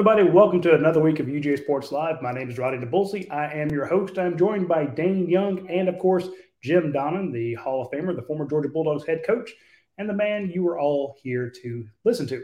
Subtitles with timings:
[0.00, 0.30] Everybody.
[0.30, 2.22] Welcome to another week of UGA Sports Live.
[2.22, 3.30] My name is Radi Nabulsi.
[3.30, 4.18] I am your host.
[4.18, 6.26] I'm joined by Dayne Young and, of course,
[6.62, 9.50] Jim Donnan, the Hall of Famer, the former Georgia Bulldogs head coach,
[9.98, 12.42] and the man you are all here to listen to.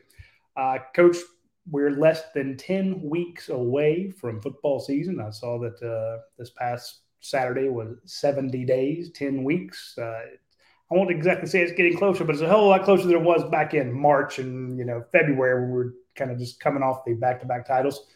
[0.54, 1.16] Uh, coach,
[1.70, 5.18] we're less than 10 weeks away from football season.
[5.18, 9.96] I saw that uh, this past Saturday was 70 days, 10 weeks.
[9.96, 10.20] Uh,
[10.90, 13.22] I won't exactly say it's getting closer, but it's a whole lot closer than it
[13.22, 16.82] was back in March and you know February when we were kind of just coming
[16.82, 18.06] off the back-to-back titles.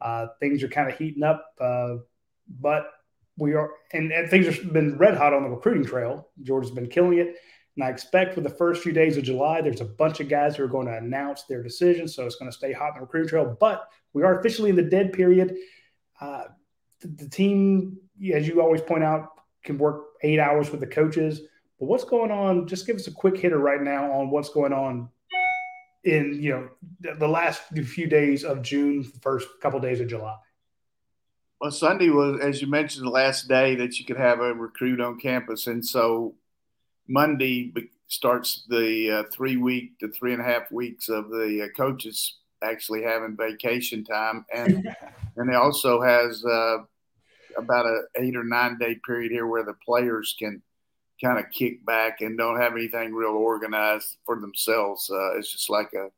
[0.00, 1.96] Uh, things are kind of heating up, uh,
[2.60, 2.90] but
[3.36, 6.28] we are, and, and, things have been red hot on the recruiting trail.
[6.42, 7.36] Georgia's been killing it,
[7.76, 10.56] and I expect for the first few days of July, there's a bunch of guys
[10.56, 13.00] who are going to announce their decisions, so it's going to stay hot in the
[13.02, 13.56] recruiting trail.
[13.58, 15.56] But we are officially in the dead period.
[16.20, 16.44] Uh,
[17.00, 17.98] the, the team,
[18.32, 19.28] as you always point out,
[19.64, 21.42] can work eight hours with the coaches.
[21.78, 22.66] But what's going on?
[22.66, 25.08] Just give us a quick hitter right now on what's going on
[26.04, 26.50] in you
[27.00, 30.36] know the last few days of June, first couple of days of July?
[31.60, 35.00] Well, Sunday was, as you mentioned, the last day that you could have a recruit
[35.00, 36.34] on campus, and so
[37.08, 37.72] Monday
[38.06, 42.36] starts the uh, three week to three and a half weeks of the uh, coaches
[42.62, 44.88] actually having vacation time, and
[45.36, 46.78] and it also has uh,
[47.56, 50.62] about a eight or nine day period here where the players can
[51.22, 55.10] kind of kick back and don't have anything real organized for themselves.
[55.10, 56.10] Uh, it's just like a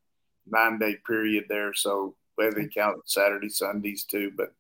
[0.47, 1.73] nine day period there.
[1.75, 4.33] So whether they count Saturday, Sundays too.
[4.37, 4.53] But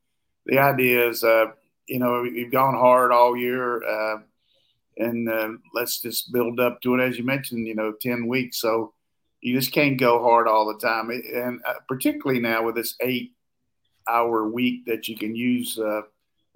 [0.47, 1.47] the idea is, uh,
[1.87, 4.19] you know, you've gone hard all year, uh,
[4.97, 7.01] and uh, let's just build up to it.
[7.01, 8.61] As you mentioned, you know, 10 weeks.
[8.61, 8.93] So
[9.41, 11.11] you just can't go hard all the time.
[11.11, 13.33] And uh, particularly now with this eight
[14.09, 16.03] hour week that you can use, uh,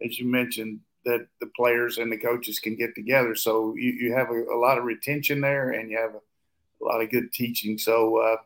[0.04, 3.34] as you mentioned, that the players and the coaches can get together.
[3.34, 6.84] So you, you have a, a lot of retention there and you have a, a
[6.84, 7.78] lot of good teaching.
[7.78, 8.36] So uh,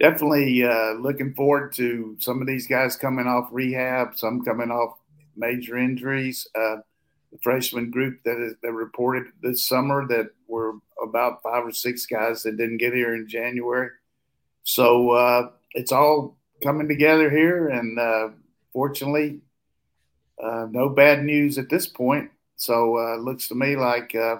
[0.00, 4.98] definitely uh, looking forward to some of these guys coming off rehab, some coming off
[5.36, 6.46] major injuries.
[6.54, 6.76] Uh,
[7.32, 12.06] the freshman group that, is, that reported this summer that were about five or six
[12.06, 13.90] guys that didn't get here in January.
[14.64, 18.28] So uh, it's all coming together here, and uh,
[18.72, 19.40] fortunately,
[20.42, 22.30] uh, no bad news at this point.
[22.56, 24.36] So uh, it looks to me like uh,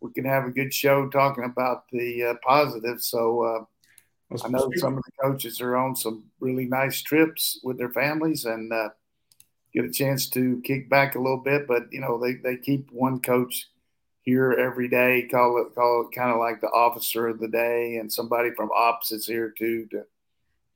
[0.00, 3.06] we can have a good show talking about the uh, positives.
[3.06, 3.64] So uh,
[4.44, 8.44] I know some of the coaches are on some really nice trips with their families
[8.44, 8.90] and uh,
[9.72, 11.66] get a chance to kick back a little bit.
[11.66, 13.68] But you know they, they keep one coach
[14.22, 17.96] here every day, call it call it kind of like the officer of the day,
[17.96, 20.04] and somebody from ops is here too to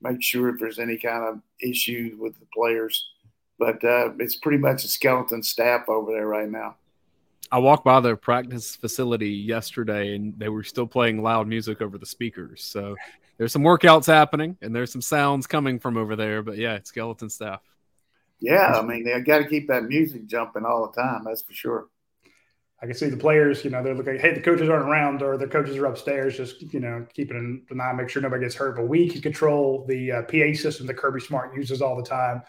[0.01, 3.12] make sure if there's any kind of issues with the players
[3.59, 6.75] but uh, it's pretty much a skeleton staff over there right now.
[7.51, 11.97] I walked by their practice facility yesterday, and they were still playing loud music over
[11.97, 12.63] the speakers.
[12.63, 12.95] So
[13.37, 16.41] there's some workouts happening, and there's some sounds coming from over there.
[16.41, 17.61] But yeah, it's skeleton staff.
[18.39, 21.23] Yeah, I mean they got to keep that music jumping all the time.
[21.25, 21.87] That's for sure.
[22.81, 25.37] I can see the players, you know, they're looking, hey, the coaches aren't around or
[25.37, 28.75] the coaches are upstairs, just, you know, keeping an eye, make sure nobody gets hurt.
[28.75, 32.41] But we can control the uh, PA system that Kirby Smart uses all the time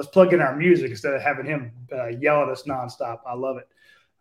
[0.00, 3.18] let's plug in our music instead of having him uh, yell at us nonstop.
[3.26, 3.68] I love it.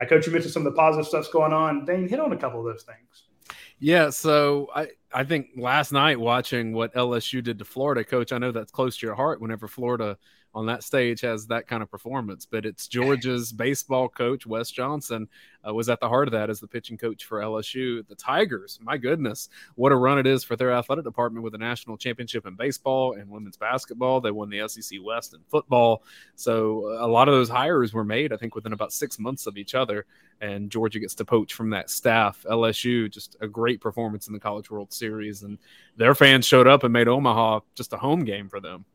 [0.02, 1.86] I coach you mentioned some of the positive stuff's going on.
[1.86, 3.58] Dayne, hit on a couple of those things.
[3.80, 8.40] Yeah, so I I think last night watching what LSU did to Florida, coach, I
[8.40, 10.18] know that's close to your heart whenever Florida
[10.54, 12.46] on that stage has that kind of performance.
[12.46, 15.28] But it's Georgia's baseball coach, Wes Johnson,
[15.68, 18.08] uh, was at the heart of that as the pitching coach for LSU.
[18.08, 21.58] The Tigers, my goodness, what a run it is for their athletic department with a
[21.58, 24.22] national championship in baseball and women's basketball.
[24.22, 26.04] They won the SEC West in football.
[26.36, 29.58] So a lot of those hires were made, I think, within about six months of
[29.58, 30.06] each other.
[30.42, 32.46] And Georgia gets to poach from that staff.
[32.50, 35.44] LSU, just a great performance in the College World Series.
[35.44, 35.58] And
[35.98, 38.86] their fans showed up and made Omaha just a home game for them.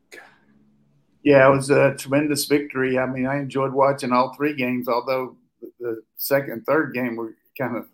[1.25, 2.99] Yeah, it was a tremendous victory.
[2.99, 5.37] I mean, I enjoyed watching all three games, although
[5.81, 7.87] the second and third game were kind of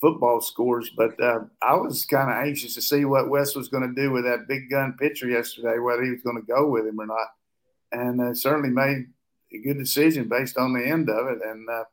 [0.00, 0.88] football scores.
[0.96, 4.12] But uh, I was kind of anxious to see what Wes was going to do
[4.12, 7.06] with that big gun pitcher yesterday, whether he was going to go with him or
[7.06, 7.28] not.
[7.90, 9.06] And uh, certainly made
[9.52, 11.38] a good decision based on the end of it.
[11.44, 11.84] And uh,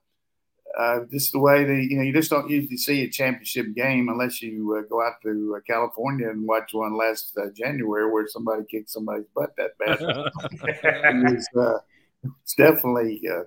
[0.78, 4.10] uh, is the way they, you know, you just don't usually see a championship game
[4.10, 8.28] unless you uh, go out to uh, California and watch one last uh, January where
[8.28, 9.98] somebody kicked somebody's butt that bad.
[11.34, 11.80] it's, uh,
[12.24, 13.44] it's, definitely uh,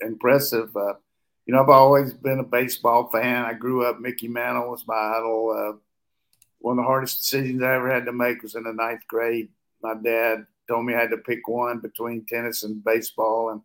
[0.00, 0.70] impressive.
[1.46, 3.44] you know, I've always been a baseball fan.
[3.44, 5.78] I grew up, Mickey Mantle was my idol.
[6.58, 9.48] one of the hardest decisions I ever had to make was in the ninth grade.
[9.82, 13.50] My dad told me I had to pick one between tennis and baseball.
[13.50, 13.60] And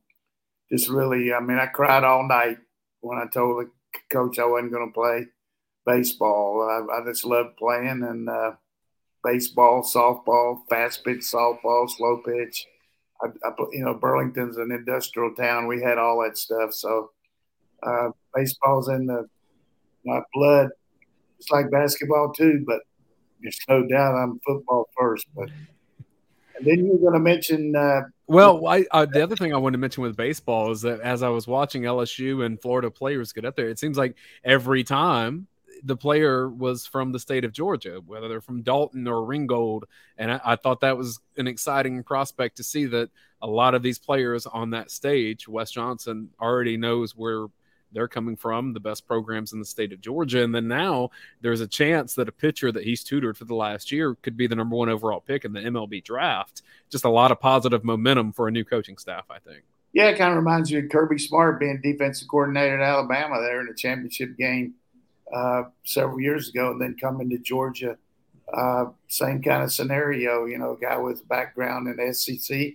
[0.72, 2.58] just really, I mean, I cried all night
[3.02, 3.70] when I told the
[4.12, 5.28] coach I wasn't going to play
[5.86, 6.62] baseball.
[6.70, 8.52] I, I, just loved playing, and uh,
[9.24, 12.66] baseball, softball, fast pitch, softball, slow pitch.
[13.22, 15.68] I, I, you know, Burlington's an industrial town.
[15.68, 16.74] We had all that stuff.
[16.74, 17.12] So
[17.84, 19.28] uh, baseball's in the
[20.06, 20.70] my blood.
[21.40, 22.82] It's like basketball too, but
[23.42, 25.28] there's no doubt I'm football first.
[25.36, 25.50] But
[26.62, 27.76] then you're going to mention.
[27.76, 31.00] Uh, well, I, uh, the other thing I wanted to mention with baseball is that
[31.02, 34.84] as I was watching LSU and Florida players get up there, it seems like every
[34.84, 35.48] time
[35.84, 39.86] the player was from the state of Georgia, whether they're from Dalton or Ringgold.
[40.18, 43.10] And I, I, thought that was an exciting prospect to see that
[43.42, 47.48] a lot of these players on that stage, Wes Johnson already knows where
[47.92, 50.44] they're coming from, the best programs in the state of Georgia.
[50.44, 51.10] And then now
[51.42, 54.48] there's a chance that a pitcher that he's tutored for the last year could be
[54.48, 56.62] the number one overall pick in the MLB draft.
[56.90, 59.64] Just a lot of positive momentum for a new coaching staff, I think.
[59.94, 63.62] Yeah, it kind of reminds you of Kirby Smart being defensive coordinator at Alabama there
[63.62, 64.76] in the championship game
[65.34, 67.98] uh, several years ago, and then coming to Georgia.
[68.54, 72.74] Uh, same kind of scenario, you know, guy with background in SEC.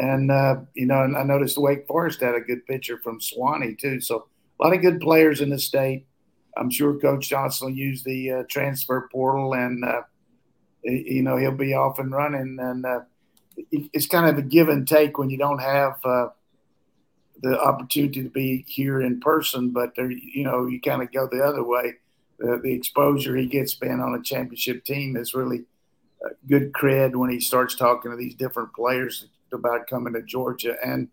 [0.00, 3.78] And, uh, you know, and I noticed Wake Forest had a good pitcher from Suwanee
[3.78, 4.00] too.
[4.00, 6.06] So a lot of good players in the state.
[6.56, 10.02] I'm sure Coach Johnson will use the uh, transfer portal and, uh,
[10.82, 12.56] you know, he'll be off and running.
[12.58, 13.00] And uh,
[13.70, 16.00] it's kind of a give and take when you don't have
[17.42, 21.28] the opportunity to be here in person, but there, you know, you kind of go
[21.30, 21.94] the other way.
[22.38, 25.64] The, the exposure he gets being on a championship team is really
[26.48, 30.76] good cred when he starts talking to these different players about coming to Georgia.
[30.84, 31.08] And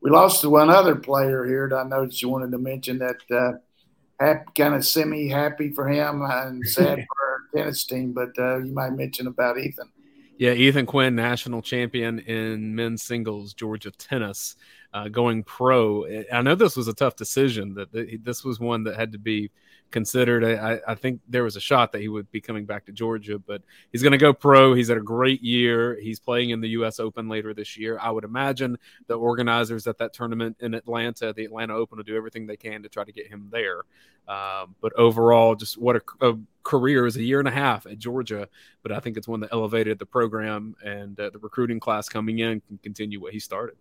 [0.00, 3.16] we lost to one other player here that I noticed you wanted to mention that
[3.30, 8.58] uh, kind of semi happy for him and sad for our tennis team, but uh,
[8.58, 9.88] you might mention about Ethan.
[10.36, 14.56] Yeah, Ethan Quinn, national champion in men's singles, Georgia tennis
[14.92, 16.06] uh, going pro.
[16.32, 17.74] I know this was a tough decision.
[17.74, 19.50] That this was one that had to be
[19.94, 20.44] considered.
[20.44, 23.38] I, I, think there was a shot that he would be coming back to Georgia,
[23.38, 23.62] but
[23.92, 24.74] he's going to go pro.
[24.74, 25.96] He's had a great year.
[26.00, 26.98] He's playing in the U.S.
[26.98, 27.96] Open later this year.
[28.02, 28.76] I would imagine
[29.06, 32.82] the organizers at that tournament in Atlanta, the Atlanta Open, will do everything they can
[32.82, 33.82] to try to get him there.
[34.26, 37.98] Um, but overall, just what a, a, career is a year and a half at
[37.98, 38.48] Georgia.
[38.82, 42.40] But I think it's one that elevated the program and uh, the recruiting class coming
[42.40, 43.76] in can continue what he started.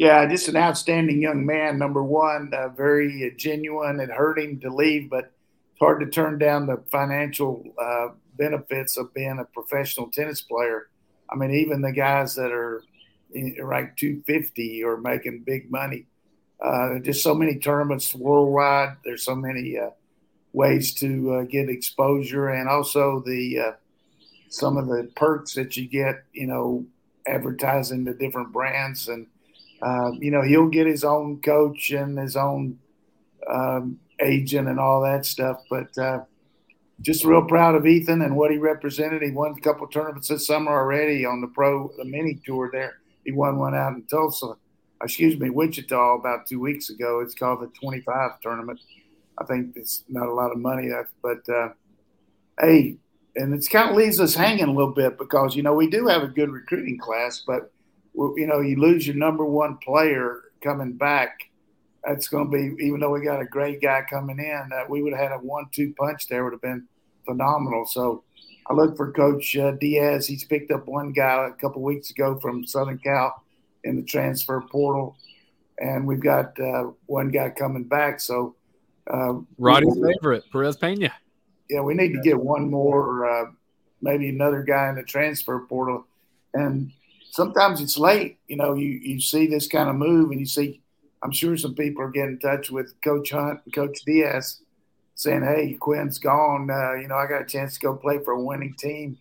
[0.00, 1.78] Yeah, just an outstanding young man.
[1.78, 4.00] Number one, uh, very genuine.
[4.00, 5.24] It hurt him to leave, but
[5.72, 8.08] it's hard to turn down the financial uh,
[8.38, 10.88] benefits of being a professional tennis player.
[11.28, 12.82] I mean, even the guys that are
[13.60, 16.06] ranked 250 or making big money.
[16.64, 18.96] Uh, just so many tournaments worldwide.
[19.04, 19.90] There's so many uh,
[20.54, 23.72] ways to uh, get exposure, and also the uh,
[24.48, 26.24] some of the perks that you get.
[26.32, 26.86] You know,
[27.26, 29.26] advertising the different brands and
[29.82, 32.78] uh, you know, he'll get his own coach and his own
[33.50, 35.62] um, agent and all that stuff.
[35.70, 36.20] But uh,
[37.00, 39.22] just real proud of Ethan and what he represented.
[39.22, 42.98] He won a couple tournaments this summer already on the pro, the mini tour there.
[43.24, 44.54] He won one out in Tulsa,
[45.02, 47.20] excuse me, Wichita about two weeks ago.
[47.20, 48.80] It's called the 25 tournament.
[49.38, 50.90] I think it's not a lot of money,
[51.22, 51.70] but uh,
[52.60, 52.96] hey,
[53.36, 56.06] and it kind of leaves us hanging a little bit because, you know, we do
[56.06, 57.72] have a good recruiting class, but–
[58.14, 61.50] you know, you lose your number one player coming back.
[62.04, 65.02] That's going to be, even though we got a great guy coming in, uh, we
[65.02, 66.44] would have had a one-two punch there.
[66.44, 66.86] Would have been
[67.26, 67.84] phenomenal.
[67.86, 68.24] So
[68.66, 70.26] I look for Coach uh, Diaz.
[70.26, 73.42] He's picked up one guy a couple weeks ago from Southern Cal
[73.84, 75.16] in the transfer portal,
[75.78, 78.20] and we've got uh, one guy coming back.
[78.20, 78.56] So
[79.12, 81.12] uh, Radi's favorite, Perez Pena.
[81.68, 83.50] Yeah, we need to get one more, uh,
[84.00, 86.06] maybe another guy in the transfer portal,
[86.54, 86.92] and
[87.30, 88.38] sometimes it's late.
[88.46, 90.82] You know, you, you see this kind of move and you see,
[91.22, 94.60] I'm sure some people are getting in touch with Coach Hunt and Coach Diaz
[95.14, 96.70] saying, hey, Quinn's gone.
[96.70, 99.18] Uh, you know, I got a chance to go play for a winning team.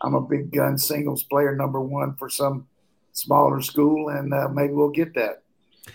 [0.00, 2.66] I'm a big gun singles player, number one for some
[3.12, 5.42] smaller school, and uh, maybe we'll get that.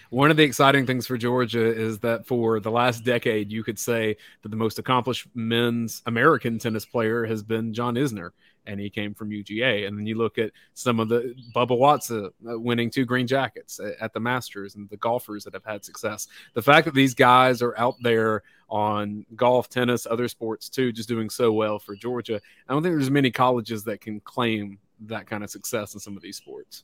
[0.09, 3.79] One of the exciting things for Georgia is that for the last decade, you could
[3.79, 8.31] say that the most accomplished men's American tennis player has been John Isner
[8.67, 9.87] and he came from UGA.
[9.87, 13.79] And then you look at some of the Bubba Watson uh, winning two green jackets
[13.99, 16.27] at the Masters and the golfers that have had success.
[16.53, 21.09] The fact that these guys are out there on golf, tennis, other sports too, just
[21.09, 22.41] doing so well for Georgia.
[22.67, 26.15] I don't think there's many colleges that can claim that kind of success in some
[26.15, 26.83] of these sports.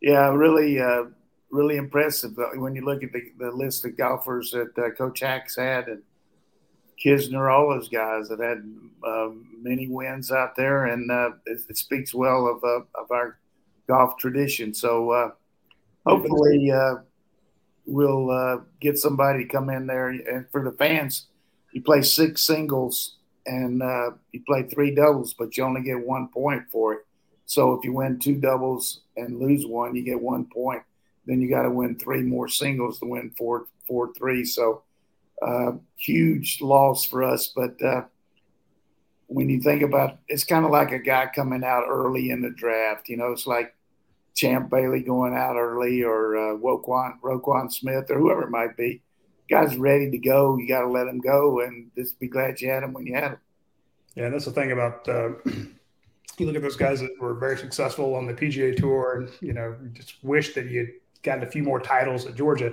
[0.00, 1.04] Yeah, really, uh,
[1.50, 5.56] really impressive when you look at the, the list of golfers that uh, Coach Haack's
[5.56, 6.02] had and
[7.04, 8.62] Kisner, all those guys that had
[9.04, 9.30] uh,
[9.60, 13.38] many wins out there, and uh, it, it, speaks well of uh, of our
[13.88, 14.72] golf tradition.
[14.72, 15.30] So uh,
[16.06, 16.96] hopefully uh,
[17.86, 20.10] we'll get somebody to come in there.
[20.10, 21.26] And for the fans,
[21.72, 23.16] you play six singles
[23.46, 23.82] and
[24.30, 27.00] you play three doubles, but you only get one point for it.
[27.46, 30.82] So if you win two doubles and lose one, you get one point.
[31.26, 34.44] Then you got to win three more singles to win four four three.
[34.44, 34.82] So
[35.44, 37.52] uh, huge loss for us.
[37.54, 38.02] But uh,
[39.26, 42.50] when you think about, it's kind of like a guy coming out early in the
[42.50, 43.08] draft.
[43.08, 43.74] You know, it's like
[44.34, 49.02] Champ Bailey going out early, or uh, Roquan Roquan Smith, or whoever it might be.
[49.50, 50.56] Guy's ready to go.
[50.56, 53.14] You got to let him go, and just be glad you had him when you
[53.14, 53.38] had him.
[54.14, 55.30] Yeah, that's the thing about uh,
[56.38, 59.52] you look at those guys that were very successful on the PGA Tour, and you
[59.52, 60.90] know, just wish that you'd
[61.22, 62.72] gotten a few more titles at Georgia.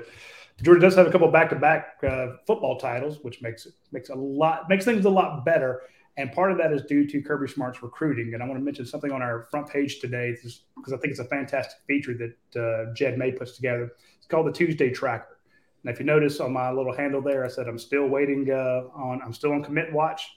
[0.62, 4.70] Georgia does have a couple back-to-back uh, football titles, which makes it makes a lot
[4.70, 5.82] makes things a lot better.
[6.18, 8.34] And part of that is due to Kirby Smart's recruiting.
[8.34, 10.36] And I want to mention something on our front page today
[10.75, 13.94] because I think it's a fantastic feature that uh, Jed May puts together.
[14.18, 15.38] It's called the Tuesday Tracker.
[15.84, 18.82] And if you notice on my little handle there, I said I'm still waiting uh,
[18.94, 20.28] on I'm still on commit watch.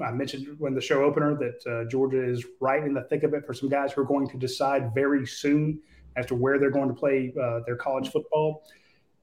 [0.00, 3.32] I mentioned when the show opener that uh, Georgia is right in the thick of
[3.32, 5.80] it for some guys who are going to decide very soon
[6.16, 8.64] as to where they're going to play uh, their college football.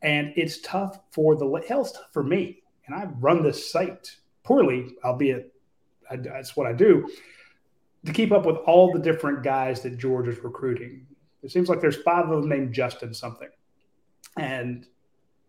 [0.01, 2.61] And it's tough for the hell's tough for me.
[2.85, 5.53] And I run this site poorly, albeit
[6.09, 7.09] I, that's what I do
[8.05, 11.05] to keep up with all the different guys that george is recruiting.
[11.43, 13.49] It seems like there's five of them named Justin something,
[14.37, 14.85] and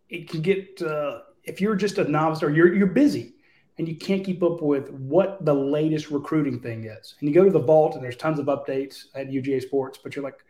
[0.09, 3.35] it can get uh, if you're just a novice or you're you're busy
[3.79, 7.15] and you can't keep up with what the latest recruiting thing is.
[7.19, 10.15] And you go to the vault and there's tons of updates at UGA Sports, but
[10.15, 10.45] you're like,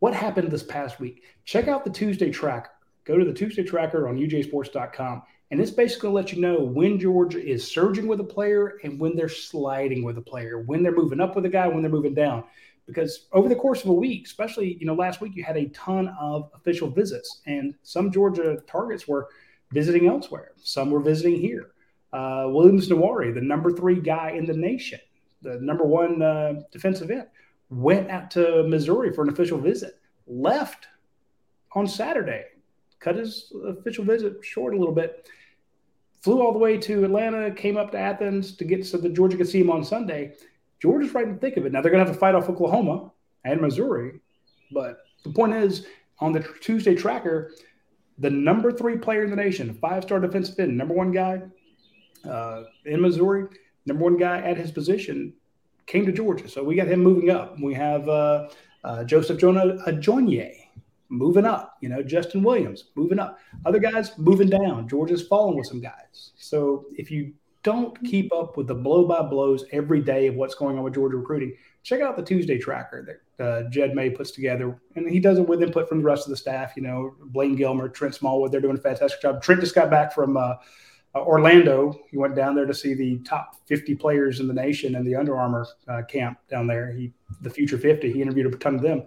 [0.00, 1.22] what happened this past week?
[1.44, 2.70] Check out the Tuesday tracker.
[3.08, 5.22] Go to the Tuesday tracker on UGASports.com.
[5.50, 9.16] And it's basically let you know when Georgia is surging with a player and when
[9.16, 12.14] they're sliding with a player, when they're moving up with a guy, when they're moving
[12.14, 12.44] down.
[12.86, 15.68] Because over the course of a week, especially you know last week, you had a
[15.70, 19.28] ton of official visits, and some Georgia targets were
[19.72, 20.52] visiting elsewhere.
[20.56, 21.72] Some were visiting here
[22.12, 25.00] uh, Williams Nwaneri, the number three guy in the nation,
[25.42, 27.26] the number one uh, defensive end,
[27.70, 30.86] went out to Missouri for an official visit, left
[31.72, 32.44] on Saturday,
[33.00, 35.28] cut his official visit short a little bit,
[36.20, 39.36] flew all the way to Atlanta, came up to Athens to get so that Georgia
[39.36, 40.34] could see him on Sunday.
[40.80, 41.72] Georgia's right in the thick of it.
[41.72, 43.10] Now they're going to have to fight off Oklahoma
[43.44, 44.20] and Missouri,
[44.72, 45.86] but the point is
[46.20, 47.52] on the Tuesday tracker,
[48.18, 51.40] the number three player in the nation, five star defensive end, number one guy,
[52.28, 53.46] uh, in Missouri,
[53.86, 55.32] number one guy at his position,
[55.86, 56.48] came to Georgia.
[56.48, 57.58] So we got him moving up.
[57.60, 58.48] We have uh,
[58.84, 60.67] uh, Joseph Jonah Ajonye
[61.08, 61.76] moving up.
[61.80, 63.38] You know, Justin Williams moving up.
[63.64, 64.88] Other guys moving down.
[64.88, 66.32] Georgia's falling with some guys.
[66.36, 70.54] So if you don't keep up with the blow by blows every day of what's
[70.54, 74.30] going on with Georgia recruiting, check out the Tuesday tracker that uh, Jed May puts
[74.30, 74.80] together.
[74.94, 76.74] And he does it with input from the rest of the staff.
[76.76, 79.42] You know, Blayne Gilmer, Trent Smallwood, they're doing a fantastic job.
[79.42, 80.54] Trent just got back from uh,
[81.14, 81.98] uh, Orlando.
[82.10, 85.16] He went down there to see the top 50 players in the nation in the
[85.16, 86.92] Under Armour uh, camp down there.
[86.92, 89.04] He, the Future 50, he interviewed a ton of them.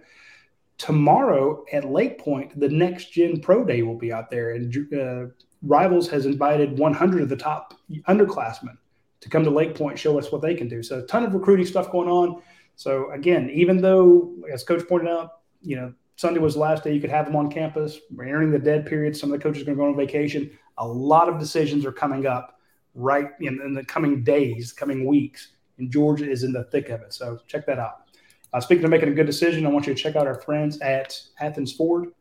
[0.82, 5.32] Tomorrow at Lake Point, the Next Gen Pro Day will be out there, and uh,
[5.62, 7.76] Rivals has invited 100 of the top
[8.08, 8.78] underclassmen
[9.20, 10.82] to come to Lake Point, show us what they can do.
[10.82, 12.42] So, a ton of recruiting stuff going on.
[12.78, 16.94] So, again, even though, as Coach pointed out, you know, Sunday was the last day
[16.94, 18.00] you could have them on campus.
[18.12, 19.16] We're entering the dead period.
[19.16, 21.92] Some of the coaches are going to go on vacation a lot of decisions are
[21.92, 22.60] coming up
[22.94, 27.02] right in, in the coming days, coming weeks, and Georgia is in the thick of
[27.02, 27.14] it.
[27.14, 28.08] So check that out.
[28.54, 30.80] Uh, speaking of making a good decision, I want you to check out our friends
[30.82, 32.14] at Athens Ford.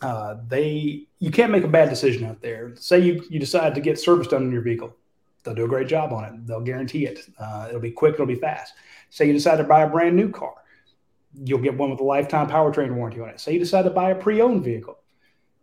[0.00, 2.76] Uh, they you can't make a bad decision out there.
[2.76, 4.94] Say you you decide to get service done in your vehicle,
[5.42, 6.46] they'll do a great job on it.
[6.46, 7.28] They'll guarantee it.
[7.38, 8.14] Uh, it'll be quick.
[8.14, 8.74] It'll be fast.
[9.10, 10.54] Say you decide to buy a brand new car,
[11.34, 13.40] you'll get one with a lifetime powertrain warranty on it.
[13.40, 14.98] Say you decide to buy a pre-owned vehicle,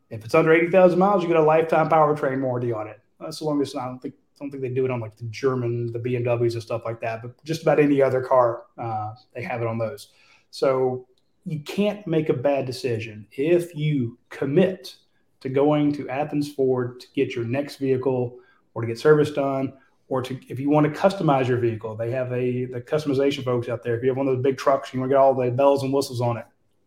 [0.10, 3.00] if it's under eighty thousand miles, you get a lifetime powertrain warranty on it.
[3.26, 5.92] As long as I don't think don't think they do it on like the German,
[5.92, 9.62] the BMWs and stuff like that, but just about any other car, uh, they have
[9.62, 10.10] it on those.
[10.52, 11.08] So
[11.46, 14.96] you can't make a bad decision if you commit
[15.42, 18.38] to going to Athens Ford to get your next vehicle
[18.74, 19.74] or to get service done
[20.08, 23.70] or to if you want to customize your vehicle they have a the customization folks
[23.70, 25.34] out there if you have one of those big trucks you want to get all
[25.34, 26.46] the bells and whistles on it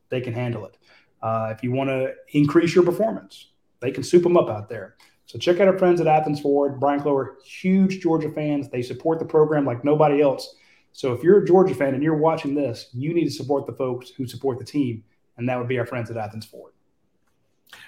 [0.08, 0.76] they can handle it
[1.22, 3.48] uh, if you want to increase your performance,
[3.80, 4.96] they can soup them up out there.
[5.28, 8.70] So check out our friends at Athens Ford, Brian Clover, huge Georgia fans.
[8.70, 10.56] They support the program like nobody else.
[10.92, 13.74] So if you're a Georgia fan and you're watching this, you need to support the
[13.74, 15.04] folks who support the team,
[15.36, 16.72] and that would be our friends at Athens Ford.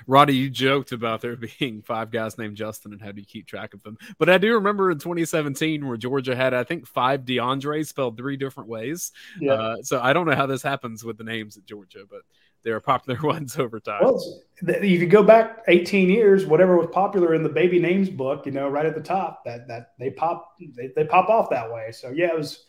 [0.06, 3.46] Radi, you joked about there being five guys named Justin and how do you keep
[3.46, 3.96] track of them?
[4.18, 8.36] But I do remember in 2017 where Georgia had, I think, five DeAndre spelled three
[8.36, 9.12] different ways.
[9.40, 9.52] Yeah.
[9.54, 12.20] Uh, so I don't know how this happens with the names at Georgia, but
[12.62, 14.00] they were popular ones over time.
[14.02, 18.46] Well, if you go back 18 years, whatever was popular in the baby names book,
[18.46, 21.70] you know, right at the top, that that they pop they, they pop off that
[21.70, 21.92] way.
[21.92, 22.64] So yeah, it was.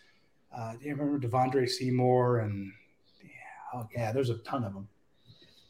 [0.56, 2.74] Uh, do you remember Devondre Seymour and
[3.24, 3.30] yeah,
[3.74, 4.88] oh yeah, there's a ton of them.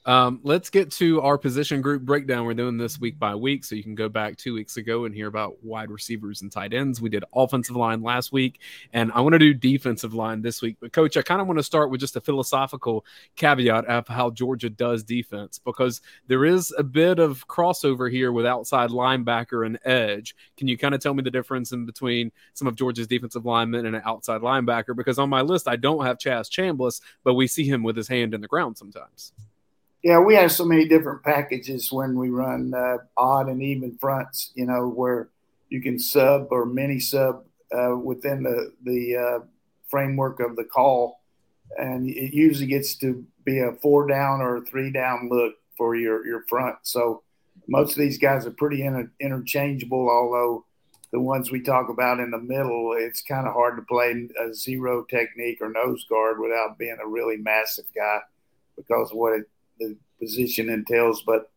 [0.05, 2.45] Um, let's get to our position group breakdown.
[2.45, 5.13] We're doing this week by week, so you can go back two weeks ago and
[5.13, 6.99] hear about wide receivers and tight ends.
[6.99, 8.61] We did offensive line last week,
[8.93, 10.77] and I want to do defensive line this week.
[10.79, 13.05] But, coach, I kind of want to start with just a philosophical
[13.35, 18.45] caveat of how Georgia does defense because there is a bit of crossover here with
[18.45, 20.35] outside linebacker and edge.
[20.57, 23.85] Can you kind of tell me the difference in between some of Georgia's defensive linemen
[23.85, 24.95] and an outside linebacker?
[24.95, 28.07] Because on my list, I don't have Chaz Chambliss, but we see him with his
[28.07, 29.33] hand in the ground sometimes.
[30.03, 34.51] Yeah, we have so many different packages when we run uh, odd and even fronts.
[34.55, 35.29] You know, where
[35.69, 39.45] you can sub or mini sub uh, within the the uh,
[39.87, 41.21] framework of the call,
[41.77, 45.95] and it usually gets to be a four down or a three down look for
[45.95, 46.77] your your front.
[46.81, 47.21] So
[47.67, 50.09] most of these guys are pretty inter- interchangeable.
[50.09, 50.65] Although
[51.11, 54.53] the ones we talk about in the middle, it's kind of hard to play a
[54.53, 58.19] zero technique or nose guard without being a really massive guy
[58.75, 59.47] because what it
[59.81, 61.23] the position entails.
[61.23, 61.49] But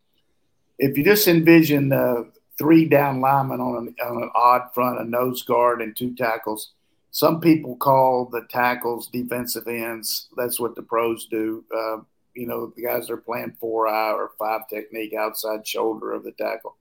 [0.79, 2.25] if you just envision uh,
[2.59, 6.73] three down linemen on an, on an odd front, a nose guard, and two tackles,
[7.11, 10.29] some people call the tackles defensive ends.
[10.37, 11.65] That's what the pros do.
[11.73, 11.99] Uh,
[12.35, 16.33] you know, the guys are playing four eye or five technique outside shoulder of the
[16.33, 16.77] tackle.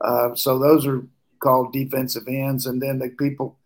[0.00, 1.06] Uh, so those are
[1.40, 2.66] called defensive ends.
[2.66, 3.56] And then the people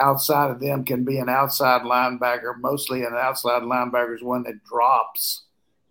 [0.00, 2.58] outside of them can be an outside linebacker.
[2.58, 5.44] Mostly an outside linebacker is one that drops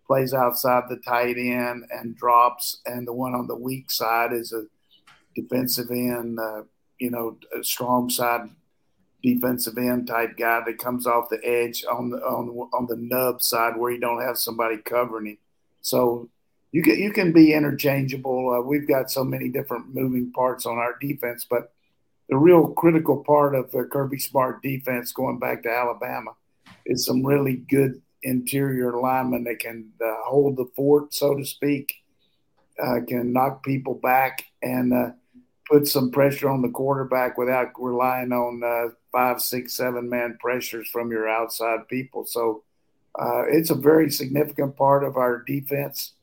[0.07, 4.53] plays outside the tight end and drops, and the one on the weak side is
[4.53, 4.65] a
[5.35, 6.63] defensive end, uh,
[7.00, 8.50] you know, strong side
[9.25, 13.41] defensive end type guy that comes off the edge on the on on the nub
[13.41, 15.37] side where you don't have somebody covering him.
[15.81, 16.29] So
[16.72, 18.53] you can you can be interchangeable.
[18.53, 21.74] Uh, we've got so many different moving parts on our defense, but
[22.29, 26.31] the real critical part of the Kirby Smart defense, going back to Alabama,
[26.85, 32.03] is some really good interior linemen that can uh, hold the fort, so to speak,
[32.83, 35.11] uh, can knock people back and uh,
[35.70, 40.88] put some pressure on the quarterback without relying on uh, five, six, seven man pressures
[40.90, 42.25] from your outside people.
[42.25, 42.64] So
[43.18, 46.14] uh, it's a very significant part of our defense.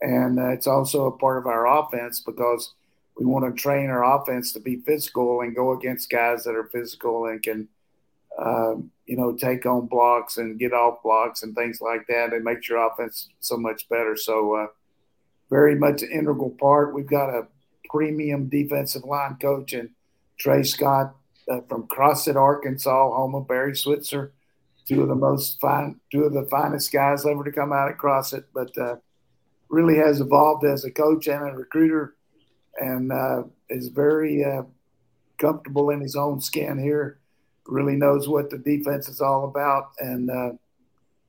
[0.00, 2.74] And uh, it's also a part of our offense because
[3.16, 6.68] we want to train our offense to be physical and go against guys that are
[6.72, 7.68] physical and can
[8.38, 12.32] um, you know, take on blocks and get off blocks and things like that.
[12.32, 14.16] It makes your offense so much better.
[14.16, 14.66] So, uh,
[15.50, 16.94] very much an integral part.
[16.94, 17.46] We've got a
[17.90, 19.90] premium defensive line coach and
[20.38, 21.14] Tray Scott
[21.48, 24.32] uh, from Crossett Arkansas, home of Barry Switzer,
[24.88, 27.98] two of the most fine, two of the finest guys ever to come out of
[27.98, 28.96] Crossett, but uh,
[29.68, 32.14] really has evolved as a coach and a recruiter,
[32.80, 34.62] and uh, is very uh,
[35.38, 37.18] comfortable in his own skin here
[37.66, 40.50] really knows what the defense is all about and uh,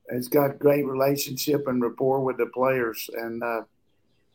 [0.09, 3.09] has got great relationship and rapport with the players.
[3.13, 3.61] And uh,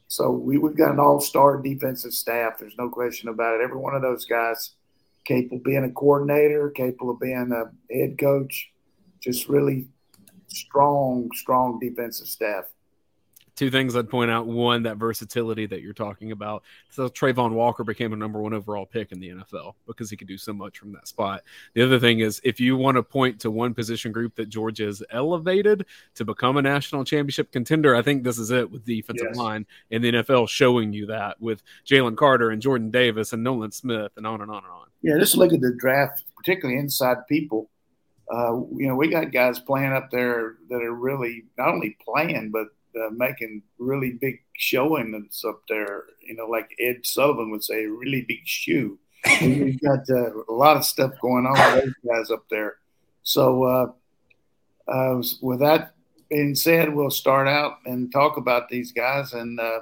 [0.08, 2.58] so we, we've got an all-star defensive staff.
[2.58, 3.62] There's no question about it.
[3.62, 4.72] Every one of those guys
[5.24, 8.70] capable of being a coordinator, capable of being a head coach,
[9.20, 9.86] just really
[10.48, 12.64] strong, strong defensive staff
[13.60, 14.46] two things I'd point out.
[14.46, 16.62] One, that versatility that you're talking about.
[16.88, 20.28] So Travon Walker became a number one overall pick in the NFL because he could
[20.28, 21.42] do so much from that spot.
[21.74, 24.84] The other thing is if you want to point to one position group that Georgia
[24.84, 28.96] has elevated to become a national championship contender, I think this is it with the
[28.96, 29.36] defensive yes.
[29.36, 33.72] line in the NFL showing you that with Jalen Carter and Jordan Davis and Nolan
[33.72, 34.86] Smith and on and on and on.
[35.02, 37.68] Yeah, just look at the draft, particularly inside people.
[38.32, 42.50] Uh, you know, we got guys playing up there that are really not only playing,
[42.50, 46.04] but uh, making really big showings up there.
[46.22, 48.98] You know, like Ed Sullivan would say, really big shoe.
[49.40, 52.76] We've got uh, a lot of stuff going on with those guys up there.
[53.22, 53.92] So, uh,
[54.88, 55.94] uh, with that
[56.30, 59.80] being said, we'll start out and talk about these guys and uh,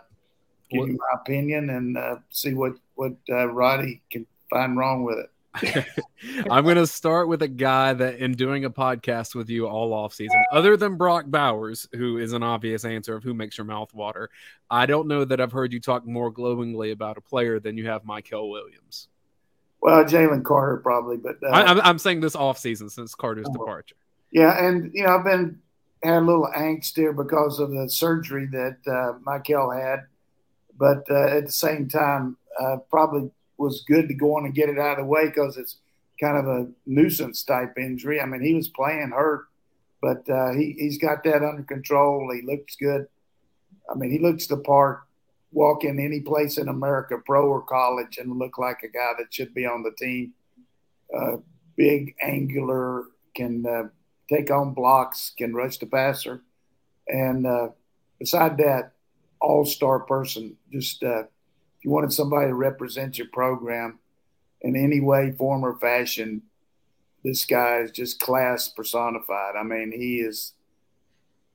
[0.70, 5.30] give you my opinion and uh, see what what Radi can find wrong with it.
[6.50, 9.92] I'm going to start with a guy that, in doing a podcast with you all
[9.92, 13.64] off season, other than Brock Bowers, who is an obvious answer of who makes your
[13.64, 14.30] mouth water,
[14.70, 17.86] I don't know that I've heard you talk more glowingly about a player than you
[17.86, 19.08] have Mykel Williams.
[19.80, 23.52] Well, Jalen Carter probably, but uh, I, am saying this off season since Carter's oh,
[23.52, 23.94] departure.
[24.32, 25.60] Yeah, and you know I've been
[26.02, 30.06] had a little angst here because of the surgery that uh, Mykel had,
[30.76, 34.68] but uh, at the same time, uh, probably was good to go on and get
[34.68, 35.76] it out of the way because it's
[36.20, 38.20] kind of a nuisance type injury.
[38.20, 39.48] I mean, he was playing hurt
[40.00, 42.30] but uh, he he's got that under control.
[42.32, 43.06] He looks good.
[43.90, 45.02] I mean, he looks the part.
[45.50, 49.32] Walk in any place in America, pro or college, and look like a guy that
[49.32, 50.34] should be on the team.
[51.16, 51.38] Uh,
[51.76, 53.84] big, angular, can uh,
[54.30, 56.42] take on blocks, can rush the passer,
[57.08, 57.68] and uh,
[58.18, 58.92] beside that,
[59.40, 60.56] all star person.
[60.70, 61.24] Just uh,
[61.88, 63.98] you wanted somebody to represent your program
[64.60, 66.42] in any way, form, or fashion,
[67.24, 69.56] this guy is just class personified.
[69.56, 70.52] I mean, he is.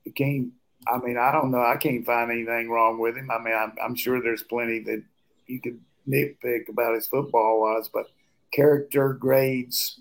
[0.02, 0.48] He can't.
[0.92, 1.62] I mean, I don't know.
[1.62, 3.30] I can't find anything wrong with him.
[3.30, 5.04] I mean, I'm, I'm sure there's plenty that
[5.46, 8.10] you could nitpick about his football wise, but
[8.52, 10.00] character, grades,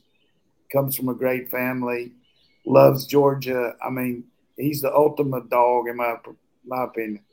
[0.72, 2.12] comes from a great family,
[2.66, 3.76] loves Georgia.
[3.86, 4.24] I mean,
[4.58, 6.16] he's the ultimate dog in my
[6.66, 7.24] my opinion.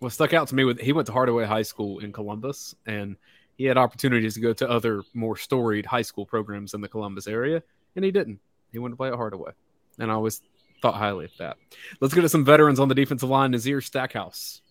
[0.00, 3.16] What stuck out to me with he went to Hardaway High School in Columbus, and
[3.56, 7.26] he had opportunities to go to other more storied high school programs in the Columbus
[7.26, 7.62] area,
[7.94, 8.40] and he didn't.
[8.72, 9.52] He went to play at Hardaway,
[9.98, 10.40] and I always
[10.80, 11.58] thought highly of that.
[12.00, 13.50] Let's get to some veterans on the defensive line.
[13.50, 14.62] Nazir Stackhouse.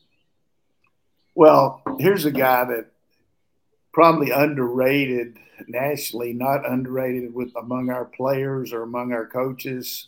[1.35, 2.87] Well, here's a guy that
[3.93, 5.37] probably underrated
[5.67, 10.07] nationally, not underrated with among our players or among our coaches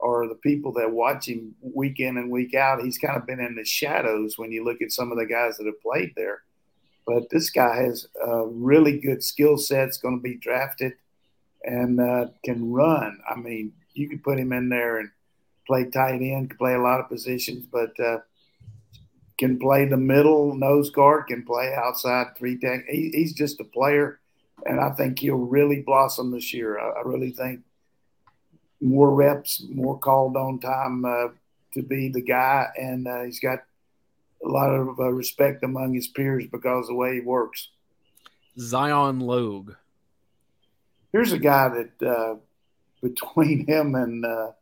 [0.00, 2.82] or the people that watch him week in and week out.
[2.82, 5.56] He's kind of been in the shadows when you look at some of the guys
[5.56, 6.42] that have played there.
[7.06, 9.88] But this guy has a really good skill set.
[9.88, 10.92] It's going to be drafted
[11.64, 13.18] and uh, can run.
[13.28, 15.10] I mean, you could put him in there and
[15.66, 18.18] play tight end, can play a lot of positions, but uh,
[19.38, 22.84] can play the middle nose guard, can play outside three tech.
[22.88, 24.20] He, he's just a player,
[24.66, 26.78] and I think he'll really blossom this year.
[26.78, 27.60] I, I really think
[28.80, 31.28] more reps, more called on time uh,
[31.74, 33.60] to be the guy, and uh, he's got
[34.44, 37.68] a lot of uh, respect among his peers because of the way he works.
[38.58, 39.72] Zion Logue.
[41.12, 42.36] Here's a guy that uh,
[43.02, 44.52] between him and uh,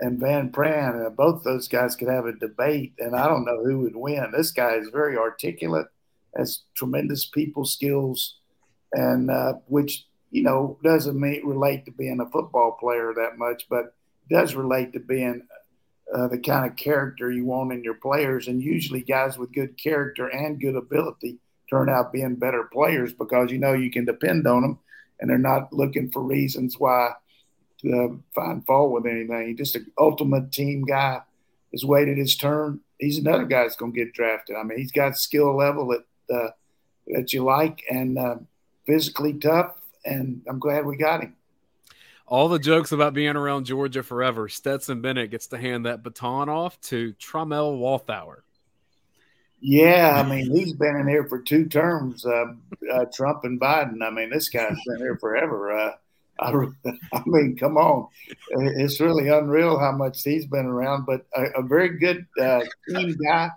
[0.00, 3.64] and Van Pran, uh, both those guys could have a debate, and I don't know
[3.64, 4.32] who would win.
[4.36, 5.86] This guy is very articulate,
[6.36, 8.36] has tremendous people skills,
[8.92, 9.30] and
[9.66, 13.94] which you know, doesn't mean, relate to being a football player that much, but
[14.30, 15.46] does relate to being
[16.14, 18.48] uh, the kind of character you want in your players.
[18.48, 21.38] And usually, guys with good character and good ability
[21.70, 24.78] turn out being better players because you know you can depend on them,
[25.20, 27.12] and they're not looking for reasons why
[27.80, 29.56] to find fault with anything.
[29.56, 31.22] Just an ultimate team guy.
[31.72, 32.80] Has waited his turn.
[32.98, 34.56] He's another guy that's going to get drafted.
[34.56, 36.50] I mean, he's got skill level that uh,
[37.08, 38.36] that you like and uh,
[38.86, 39.74] physically tough
[40.08, 41.36] and I'm glad we got him.
[42.26, 44.48] All the jokes about being around Georgia forever.
[44.48, 48.40] Stetson Bennett gets to hand that baton off to Tramel Walthour.
[49.60, 52.52] Yeah, I mean he's been in here for two terms, uh,
[52.92, 54.02] uh, Trump and Biden.
[54.02, 55.72] I mean this guy's been here forever.
[55.72, 55.92] Uh,
[56.40, 56.52] I,
[57.12, 58.06] I, mean, come on,
[58.50, 61.04] it's really unreal how much he's been around.
[61.04, 63.50] But a, a very good uh, team guy.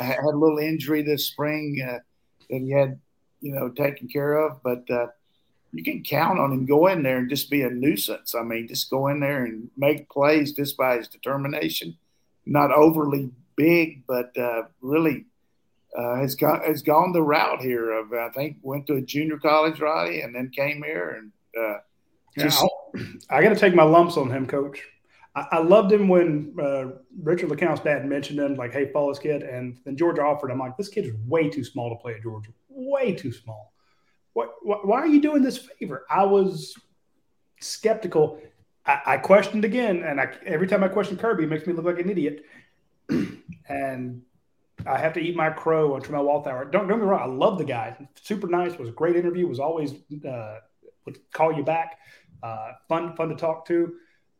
[0.00, 1.98] I had a little injury this spring uh,
[2.50, 2.98] that he had,
[3.40, 5.06] you know, taken care of, but uh,
[5.74, 8.34] you can count on him go in there and just be a nuisance.
[8.34, 11.96] I mean, just go in there and make plays just by his determination.
[12.46, 15.26] Not overly big, but uh, really
[15.98, 19.38] uh, has gone has gone the route here of I think went to a junior
[19.38, 21.32] college, Radi, and then came here and.
[21.58, 21.78] Uh,
[22.36, 24.82] just, yeah, I got to take my lumps on him, Coach.
[25.36, 26.86] I, I loved him when uh,
[27.22, 30.58] Richard LeCounte's dad mentioned him, like, "Hey, follow this kid," and then Georgia offered him.
[30.58, 32.50] Like, this kid is way too small to play at Georgia.
[32.68, 33.73] Way too small
[34.34, 36.04] what, why are you doing this favor?
[36.10, 36.76] I was
[37.60, 38.40] skeptical.
[38.84, 41.84] I, I questioned again, and I, every time I question Kirby, it makes me look
[41.84, 42.44] like an idiot.
[43.68, 44.22] and
[44.86, 46.70] I have to eat my crow on Tramel Walthour.
[46.70, 47.96] Don't, don't get me wrong, I love the guy.
[48.20, 48.78] Super nice.
[48.78, 49.46] Was a great interview.
[49.46, 49.94] Was always
[50.28, 50.58] uh,
[51.06, 51.98] would call you back.
[52.42, 53.94] Uh, fun, fun to talk to.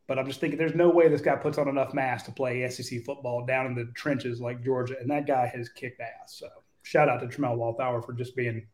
[0.07, 2.68] But I'm just thinking, there's no way this guy puts on enough mass to play
[2.68, 6.37] SEC football down in the trenches like Georgia, and that guy has kicked ass.
[6.38, 6.46] So
[6.83, 8.66] shout out to Tramel Walthour for just being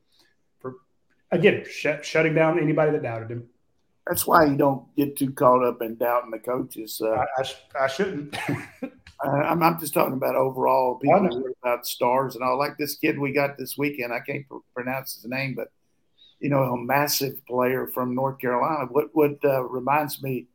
[1.32, 3.48] again, sh- shutting down anybody that doubted him.
[4.06, 7.00] That's why you don't get too caught up in doubting the coaches.
[7.02, 8.36] Uh, I, I, sh- I, shouldn't.
[9.22, 12.58] I'm, I'm, just talking about overall people about stars and all.
[12.58, 15.70] Like this kid we got this weekend, I can't pr- pronounce his name, but
[16.40, 18.86] you know, a massive player from North Carolina.
[18.90, 20.46] What what uh, reminds me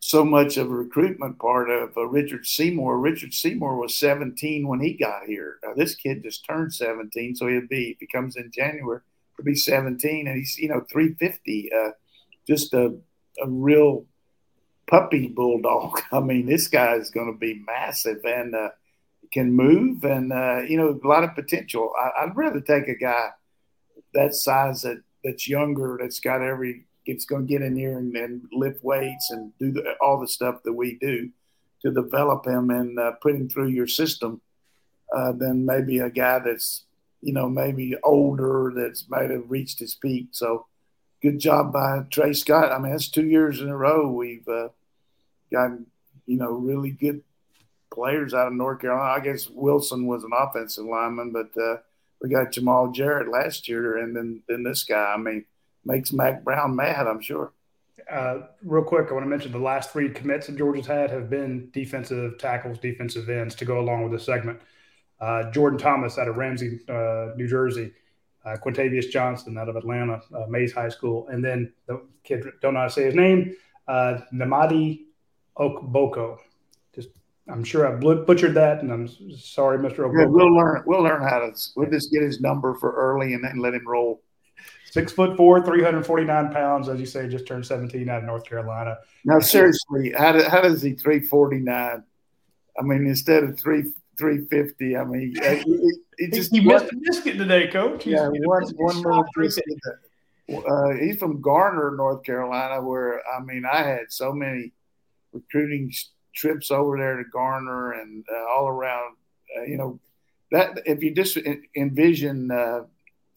[0.00, 2.98] so much of a recruitment part of uh, Richard Seymour.
[2.98, 5.58] Richard Seymour was 17 when he got here.
[5.66, 9.00] Uh, this kid just turned 17, so he'll be if he comes in January
[9.42, 11.90] be 17, and he's you know 350, uh,
[12.46, 12.96] just a
[13.42, 14.06] a real
[14.86, 16.00] puppy bulldog.
[16.12, 18.70] I mean, this guy is going to be massive and uh,
[19.32, 21.92] can move, and uh, you know a lot of potential.
[21.98, 23.30] I, would rather take a guy
[24.14, 28.16] that size that that's younger, that's got every it's going to get in here and,
[28.16, 31.30] and lift weights and do the, all the stuff that we do
[31.82, 34.40] to develop him and uh, put him through your system
[35.16, 36.84] uh, than maybe a guy that's
[37.20, 40.28] you know maybe older that's might have reached his peak.
[40.32, 40.66] So
[41.22, 42.72] good job by Tray Scott.
[42.72, 44.68] I mean, that's two years in a row we've uh,
[45.50, 45.86] gotten
[46.26, 47.22] you know really good
[47.92, 49.10] players out of North Carolina.
[49.10, 51.78] I guess Wilson was an offensive lineman, but uh,
[52.20, 55.14] we got Jamaal Jarrett last year, and then then this guy.
[55.14, 55.44] I mean,
[55.84, 57.06] makes Mack Brown mad.
[57.06, 57.52] I'm sure.
[58.10, 61.28] Uh, real quick, I want to mention the last three commits that Georgia's had have
[61.28, 64.60] been defensive tackles, defensive ends to go along with this segment.
[65.20, 67.92] Uh, Jordan Thomas out of Ramsey, uh, New Jersey.
[68.46, 71.26] Uh, Quintavious Johnson out of Atlanta, uh, Mays High School.
[71.26, 73.56] And then the kid, don't know how to say his name,
[73.88, 75.00] uh, Nnamdi
[75.58, 76.38] Ogboko.
[76.94, 77.08] Just,
[77.48, 79.98] I'm sure I butchered that, and I'm sorry, Mr.
[79.98, 80.20] Okboko.
[80.20, 80.84] Yeah, we'll learn.
[80.86, 81.52] We'll learn how to.
[81.74, 84.22] We'll just get his number for early, and then let him roll.
[84.92, 88.96] Six foot four, 349 pounds, as you say, just turned 17 out of North Carolina.
[89.24, 92.04] Now, seriously, how, do, how does he 349?
[92.78, 94.96] I mean, instead of three 350.
[94.96, 98.04] I mean, he, he just he missed a biscuit today, coach.
[98.04, 99.64] He's, yeah, one, one little biscuit.
[100.48, 104.72] Uh, he's from Garner, North Carolina, where I mean, I had so many
[105.32, 105.92] recruiting
[106.34, 109.16] trips over there to Garner and uh, all around.
[109.56, 110.00] Uh, you know,
[110.52, 111.38] that if you just
[111.76, 112.82] envision uh,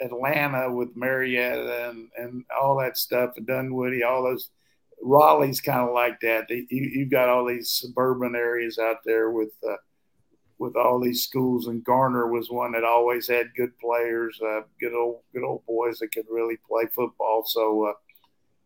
[0.01, 4.49] Atlanta with Marietta and, and all that stuff, and Dunwoody, all those.
[5.01, 6.49] Raleigh's kind of like that.
[6.49, 9.77] You, you've got all these suburban areas out there with uh,
[10.59, 14.93] with all these schools, and Garner was one that always had good players, uh, good
[14.93, 17.43] old good old boys that could really play football.
[17.45, 17.93] So uh,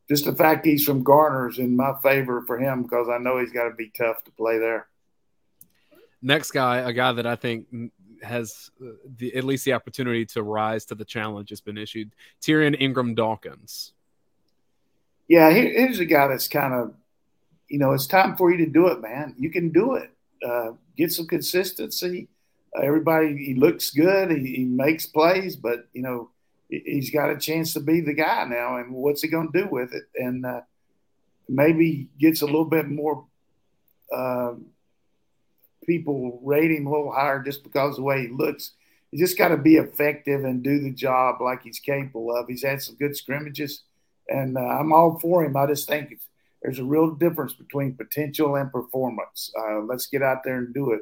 [0.09, 3.39] just the fact he's from Garner is in my favor for him because I know
[3.39, 4.87] he's got to be tough to play there.
[6.21, 7.67] Next guy, a guy that I think
[8.23, 12.11] has uh, the, at least the opportunity to rise to the challenge has been issued.
[12.41, 13.93] Tyrion Ingram Dawkins.
[15.27, 16.93] Yeah, here's a guy that's kind of,
[17.69, 19.35] you know, it's time for you to do it, man.
[19.37, 20.09] You can do it.
[20.45, 22.27] Uh, get some consistency.
[22.75, 24.31] Uh, everybody, he looks good.
[24.31, 26.29] He, he, makes plays, but you know,
[26.69, 28.77] he's got a chance to be the guy now.
[28.77, 30.03] And what's he going to do with it?
[30.15, 30.61] And uh,
[31.47, 33.25] maybe gets a little bit more
[34.13, 34.53] uh,
[35.85, 38.71] people rate him a little higher just because of the way he looks.
[39.11, 42.47] He just got to be effective and do the job like he's capable of.
[42.47, 43.83] He's had some good scrimmages,
[44.27, 45.55] and I'm all for him.
[45.55, 46.19] I just think
[46.63, 49.51] there's a real difference between potential and performance.
[49.59, 51.01] Uh, let's get out there and do it.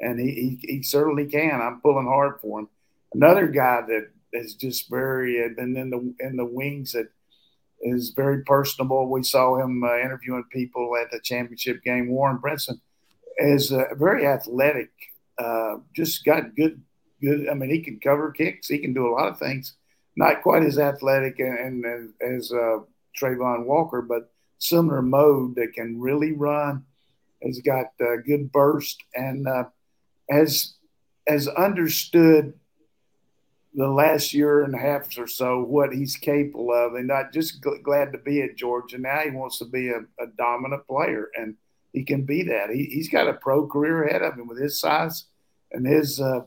[0.00, 1.60] And he, he, he, certainly can.
[1.60, 2.68] I'm pulling hard for him.
[3.14, 7.08] Another guy that is just very been in the in the wings that
[7.82, 9.08] is very personable.
[9.08, 12.08] We saw him uh, interviewing people at the championship game.
[12.08, 12.80] Warren Brinson
[13.36, 14.90] is uh, very athletic.
[15.38, 16.80] Uh, just got good
[17.20, 17.48] good.
[17.50, 18.68] I mean, he can cover kicks.
[18.68, 19.74] He can do a lot of things.
[20.16, 22.78] Not quite as athletic and, and as uh,
[23.20, 24.31] Travon Walker, but
[24.62, 26.84] similar mode that can really run,
[27.42, 29.64] has got uh, good burst, and uh,
[30.30, 30.74] has
[31.26, 32.54] has understood
[33.74, 37.60] the last year and a half or so what he's capable of, and not just
[37.60, 38.98] gl- glad to be at Georgia.
[38.98, 41.56] Now he wants to be a, a dominant player, and
[41.92, 42.70] he can be that.
[42.70, 45.24] He, has got a pro career ahead of him with his size
[45.72, 46.42] and his uh,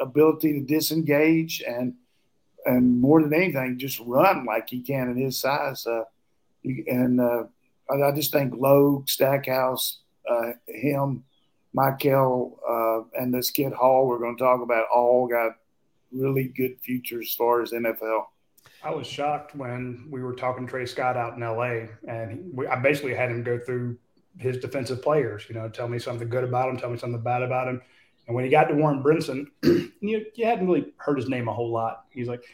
[0.00, 1.94] ability to disengage and
[2.64, 5.86] and more than anything, just run like he can in his size.
[5.86, 6.02] Uh,
[6.64, 7.44] and uh,
[7.90, 11.24] I just think Logue, Stackhouse, uh, him,
[11.76, 15.52] Mykel, uh, and this kid Hall, we're going to talk about, all got
[16.12, 18.24] really good futures as far as NFL.
[18.82, 22.76] I was shocked when we were talking Tray Scott out in LA, and we, I
[22.76, 23.98] basically had him go through
[24.38, 25.44] his defensive players.
[25.48, 27.82] You know, tell me something good about him, tell me something bad about him.
[28.26, 29.46] And when he got to Warren Brinson,
[30.00, 32.04] you, you hadn't really heard his name a whole lot.
[32.10, 32.44] He's like,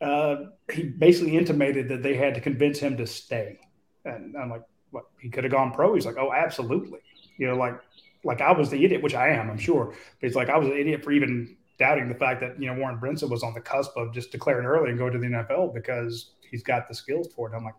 [0.00, 0.36] uh,
[0.72, 3.60] he basically intimated that they had to convince him to stay.
[4.04, 5.04] And I'm like, what?
[5.18, 5.94] He could have gone pro.
[5.94, 7.00] He's like, oh, absolutely.
[7.38, 7.80] You know, like,
[8.24, 9.86] like I was the idiot, which I am, I'm sure.
[9.86, 12.78] But he's like, I was an idiot for even doubting the fact that you know
[12.78, 15.74] Warren Brinson was on the cusp of just declaring early and going to the NFL
[15.74, 17.56] because he's got the skills for it.
[17.56, 17.74] I'm like,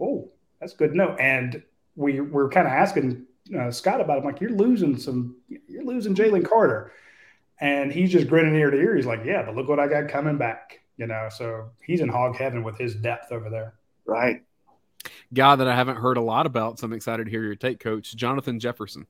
[0.00, 1.14] oh, that's good to know.
[1.14, 1.62] And
[1.96, 3.24] we were kind of asking
[3.58, 4.20] uh, Scott about it.
[4.20, 6.92] I'm like, you're losing some, you're losing Jalen Carter,
[7.60, 8.96] and he's just grinning ear to ear.
[8.96, 10.80] He's like, yeah, but look what I got coming back.
[10.98, 13.74] You know, so he's in hog heaven with his depth over there.
[14.04, 14.42] Right
[15.32, 16.78] guy that I haven't heard a lot about.
[16.78, 19.06] So I'm excited to hear your take, Coach Jonathan Jefferson.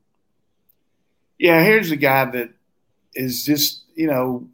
[1.37, 2.49] Yeah, here's a guy that
[3.13, 4.47] is just you know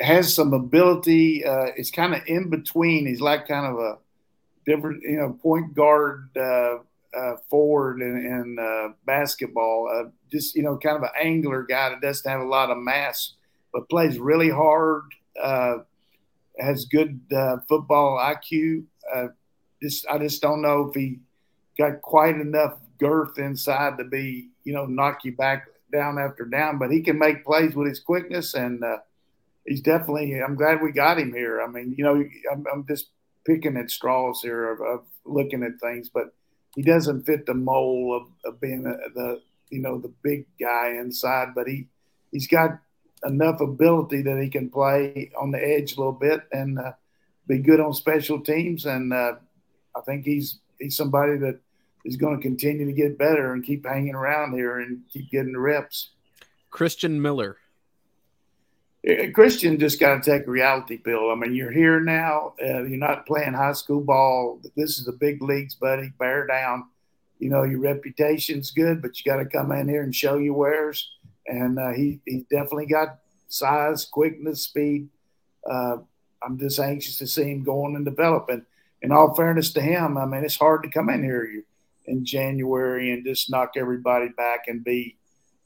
[0.00, 1.44] has some ability.
[1.44, 3.06] Uh, it's kind of in between.
[3.06, 3.98] He's like kind of a
[4.66, 6.78] different, you know, point guard, uh,
[7.16, 9.88] uh, forward in, in uh, basketball.
[9.92, 12.76] Uh, just you know, kind of an angler guy that doesn't have a lot of
[12.76, 13.32] mass,
[13.72, 15.04] but plays really hard.
[15.42, 15.78] Uh,
[16.58, 17.20] has good
[17.68, 18.84] football IQ
[19.82, 21.20] just I just don't know if he
[21.78, 26.78] got quite enough girth inside to be you know knock you back down after down.
[26.78, 28.98] But he can make plays with his quickness, and uh,
[29.66, 30.40] he's definitely.
[30.40, 31.62] I'm glad we got him here.
[31.62, 33.08] I mean, you know, I'm, I'm just
[33.46, 36.34] picking at straws here of, of, looking at things, but
[36.74, 40.96] he doesn't fit the mold of, of being a, the you know the big guy
[40.98, 41.48] inside.
[41.54, 41.88] But he
[42.32, 42.78] he's got
[43.24, 46.92] enough ability that he can play on the edge a little bit and uh,
[47.46, 48.86] be good on special teams.
[48.86, 49.34] And uh,
[49.96, 51.60] I think he's he's somebody that
[52.04, 55.52] is going to continue to get better and keep hanging around here and keep getting
[55.52, 56.10] the reps.
[56.70, 57.56] Christian Miller.
[59.32, 61.30] Christian just got to take a reality pill.
[61.30, 62.54] I mean, you're here now.
[62.60, 64.60] Uh, you're not playing high school ball.
[64.76, 66.12] This is the big leagues, buddy.
[66.18, 66.84] Bear down.
[67.38, 70.54] You know, your reputation's good, but you got to come in here and show your
[70.54, 71.10] wares
[71.48, 75.08] and uh, he he definitely got size, quickness, speed.
[75.68, 75.96] Uh,
[76.42, 78.64] I'm just anxious to see him going and developing.
[79.02, 81.64] In all fairness to him, I mean it's hard to come in here
[82.06, 85.16] in January and just knock everybody back and be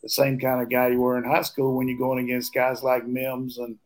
[0.02, 2.82] the same kind of guy you were in high school when you're going against guys
[2.82, 3.78] like Mims and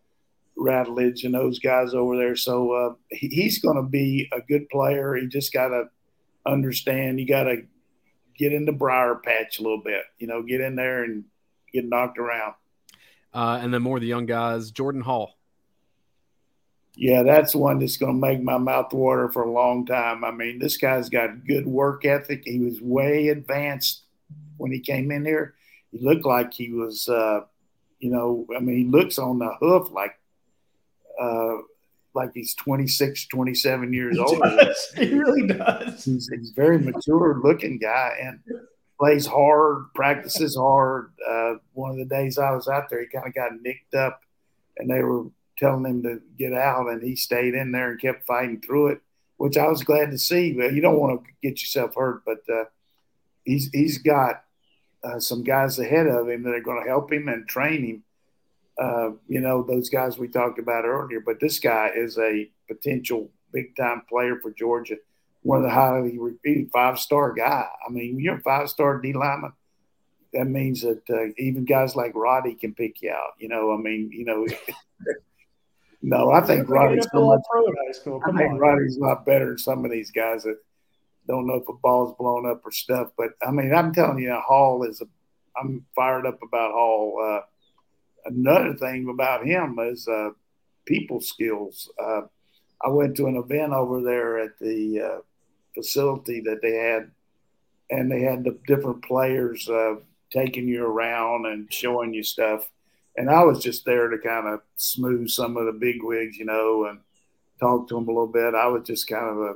[0.59, 2.35] Ratledge and those guys over there.
[2.35, 5.15] So uh, he, he's going to be a good player.
[5.15, 5.85] He just got to
[6.47, 7.21] understand.
[7.21, 7.63] You got to
[8.39, 10.03] get in the briar patch a little bit.
[10.19, 11.25] You know, get in there and
[11.73, 12.55] get knocked around.
[13.35, 15.35] Uh, and then more of the young guys, Jordan Hall.
[16.97, 20.25] Yeah, that's one that's going to make my mouth water for a long time.
[20.25, 22.43] I mean, this guy's got good work ethic.
[22.45, 24.05] He was way advanced
[24.57, 25.55] when he came in here.
[25.93, 27.41] He looked like he was, uh,
[27.99, 30.19] you know, I mean, he looks on the hoof like,
[31.21, 31.59] uh,
[32.15, 34.41] like he's 26, 27 years he old.
[34.41, 34.93] Does.
[34.97, 36.03] He really does.
[36.03, 38.17] He's, he's a very mature looking guy.
[38.23, 38.41] And
[38.99, 41.13] plays hard, practices hard.
[41.27, 44.21] Uh, one of the days I was out there, he kind of got nicked up,
[44.79, 45.25] and they were
[45.59, 49.01] telling him to get out, and he stayed in there and kept fighting through it,
[49.37, 50.53] which I was glad to see.
[50.53, 52.65] But you don't want to get yourself hurt, but uh,
[53.45, 54.45] he's he's got
[55.05, 58.03] uh, some guys ahead of him that are going to help him and train him.
[58.79, 63.31] Uh, you know those guys we talked about earlier, but this guy is a potential
[63.53, 64.97] big time player for Georgia
[65.47, 67.69] one of the highly repeated five star guy.
[67.87, 69.53] I mean, you're a five star D lineman.
[70.33, 73.35] That means that uh, even guys like Radi can pick you out.
[73.39, 74.45] You know, I mean, you know,
[76.07, 77.41] no, I think Radi's so much.
[77.53, 78.21] High school.
[78.21, 78.59] Come I think on.
[78.59, 80.57] Radi's a lot better than some of these guys that
[81.27, 83.09] don't know if a ball's blown up or stuff.
[83.19, 85.01] But I mean, I'm telling you, Hall is.
[85.01, 85.07] A,
[85.61, 87.19] I'm fired up about Hall.
[87.21, 87.41] Uh,
[88.25, 90.31] another thing about him is uh,
[90.85, 91.91] people skills.
[92.01, 92.23] Uh,
[92.81, 95.19] I went to an event over there at the uh,
[95.75, 97.11] facility that they had,
[97.91, 99.97] and they had the different players uh,
[100.31, 102.71] taking you around and showing you stuff.
[103.17, 106.45] And I was just there to kind of smooth some of the big wigs, you
[106.45, 107.01] know, and
[107.59, 108.55] talk to them a little bit.
[108.55, 109.55] I was just kind of a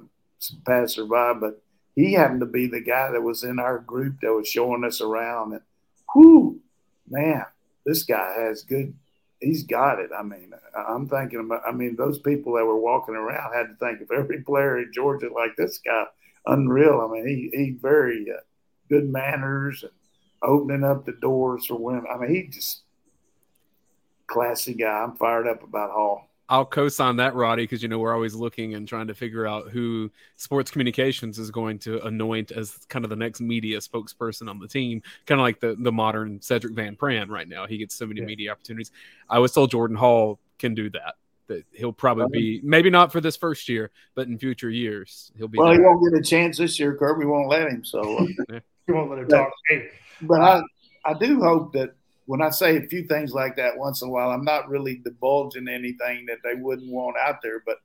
[0.65, 1.63] passerby, but
[1.95, 5.01] he happened to be the guy that was in our group that was showing us
[5.01, 5.53] around.
[5.53, 5.63] And
[6.15, 6.61] whoo,
[7.09, 7.45] man,
[7.85, 8.95] this guy has good.
[9.41, 10.11] He's got it.
[10.17, 11.63] I mean, I'm thinking about.
[11.67, 14.93] I mean, those people that were walking around had to think of every player in
[14.93, 16.05] Georgia like this guy.
[16.47, 17.07] Unreal.
[17.07, 18.41] I mean, he he very uh,
[18.89, 19.93] good manners and
[20.43, 22.07] opening up the doors for women.
[22.13, 22.83] I mean, he just
[24.31, 25.03] classy guy.
[25.03, 26.31] I'm fired up about Hall.
[26.51, 29.69] I'll co-sign that, Radi, because you know we're always looking and trying to figure out
[29.71, 34.59] who sports communications is going to anoint as kind of the next media spokesperson on
[34.59, 37.67] the team, kind of like the the modern Sedrick Van Pran right now.
[37.69, 38.27] He gets so many yeah.
[38.27, 38.91] media opportunities.
[39.29, 41.15] I was told Jordan Hall can do that.
[41.47, 45.47] That he'll probably be maybe not for this first year, but in future years he'll
[45.47, 45.59] be.
[45.59, 45.77] Well, there.
[45.77, 46.97] he won't get a chance this year.
[46.97, 49.53] Kirby won't let him, so uh, he won't let him talk.
[49.69, 49.89] Hey,
[50.23, 50.63] but I
[51.05, 51.95] I do hope that
[52.31, 55.01] when I say a few things like that once in a while, I'm not really
[55.03, 57.79] divulging anything that they wouldn't want out there, but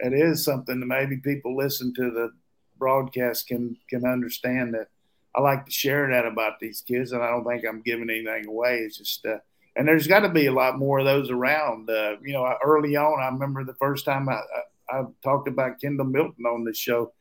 [0.00, 2.30] it is something that maybe people listen to the
[2.78, 4.88] broadcast can can understand that
[5.34, 8.46] I like to share that about these kids, and I don't think I'm giving anything
[8.46, 8.80] away.
[8.80, 9.38] It's just, uh,
[9.76, 11.88] and there's got to be a lot more of those around.
[11.88, 14.42] Uh, you know, early on, I remember the first time I,
[14.90, 17.14] I, I talked about Kendall Milton on the show,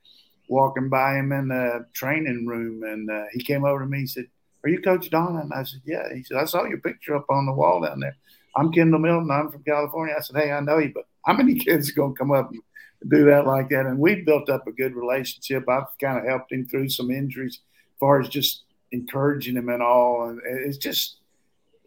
[0.50, 4.00] walking by him in the training room, and uh, he came over to me.
[4.00, 4.28] He said,
[4.66, 5.38] are you Coach Don?
[5.38, 6.14] And I said, Yeah.
[6.14, 8.18] He said, I saw your picture up on the wall down there.
[8.56, 9.30] I'm Kendall Milton.
[9.32, 10.16] I'm from California.
[10.18, 12.52] I said, Hey, I know you, but how many kids are going to come up
[12.52, 12.62] and
[13.08, 13.86] do that like that?
[13.86, 15.70] And we built up a good relationship.
[15.70, 19.84] I've kind of helped him through some injuries as far as just encouraging him and
[19.84, 20.30] all.
[20.30, 21.18] And it's just,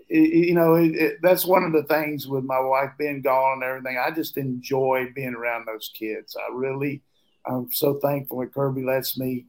[0.09, 3.65] you know, it, it, that's one of the things with my wife being gone and
[3.65, 3.99] everything.
[3.99, 6.37] I just enjoy being around those kids.
[6.37, 7.03] I really,
[7.45, 9.47] I'm so thankful that Kirby lets me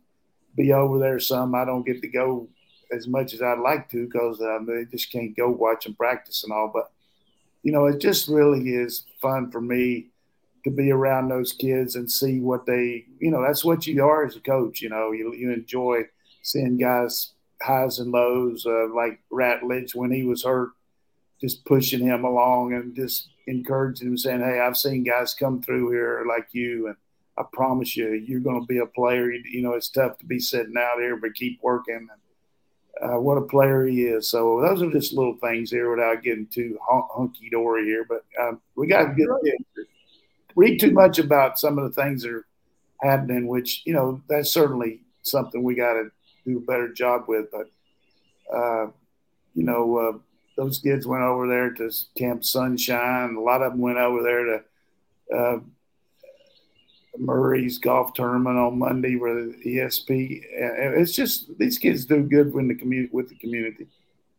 [0.57, 1.53] be over there some.
[1.53, 2.49] I don't get to go
[2.92, 6.44] as much as I'd like to because um, they just can't go watch them practice
[6.44, 6.72] and all.
[6.74, 6.92] But
[7.64, 10.08] you know, it just really is fun for me
[10.64, 14.26] to be around those kids and see what they, you know, that's what you are
[14.26, 14.82] as a coach.
[14.82, 16.04] You know, you, you enjoy
[16.42, 20.72] seeing guys highs and lows, uh, like Ratledge when he was hurt,
[21.42, 25.92] just pushing him along and just encouraging him, saying, "Hey, I've seen guys come through
[25.92, 26.96] here like you, and
[27.38, 29.32] I promise you, you're going to be a player.
[29.32, 32.10] You, you, know, it's tough to be sitting out here, but keep working." And,
[33.02, 34.30] uh, what a player he is.
[34.30, 38.06] So those are just little things here without getting too hunky dory here.
[38.08, 39.89] But um, we got to kids.
[40.56, 42.45] Read too much about some of the things that are
[43.02, 46.10] happening, which you know that's certainly something we got to
[46.45, 47.45] do a better job with.
[47.52, 47.68] But
[48.54, 48.88] uh,
[49.54, 50.18] you know, uh,
[50.58, 53.36] those kids went over there to Camp Sunshine.
[53.36, 55.60] A lot of them went over there to uh,
[57.18, 60.41] Murray's golf tournament on Monday with the ESP.
[60.51, 63.88] It's just these kids do good in the community with the community.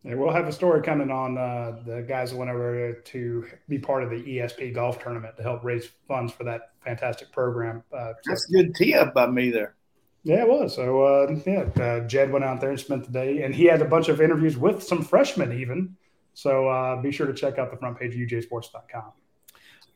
[0.02, 3.78] Yeah, we'll have a story coming on uh, the guys that went over to be
[3.78, 7.82] part of the ESP golf tournament to help raise funds for that fantastic program.
[7.92, 9.74] Uh, That's so, good tee up by me there.
[10.22, 10.74] Yeah, it was.
[10.74, 13.82] So uh, yeah, uh, Jed went out there and spent the day, and he had
[13.82, 15.96] a bunch of interviews with some freshmen even.
[16.32, 19.12] So uh, be sure to check out the front page of UGASports.com.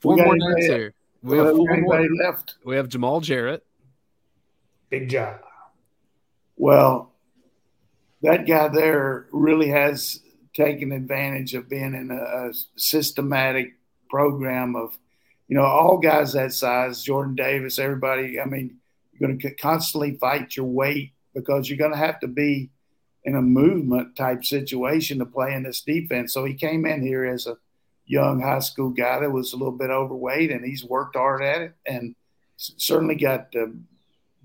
[0.00, 0.94] Four more names here.
[1.24, 2.56] We have uh, four more left.
[2.64, 3.64] We have Jamaal Jarrett.
[4.90, 5.40] Big job.
[6.56, 7.12] Well,
[8.20, 10.20] that guy there really has
[10.52, 13.74] taken advantage of being in a, a systematic
[14.10, 14.98] program of,
[15.48, 18.38] you know, all guys that size, Jordan Davis, everybody.
[18.38, 18.76] I mean,
[19.12, 22.70] you're going to constantly fight your weight because you're going to have to be
[23.24, 26.34] in a movement type situation to play in this defense.
[26.34, 27.56] So he came in here as a
[28.06, 31.62] young high school guy that was a little bit overweight, and he's worked hard at
[31.62, 32.14] it and
[32.56, 33.66] certainly got uh,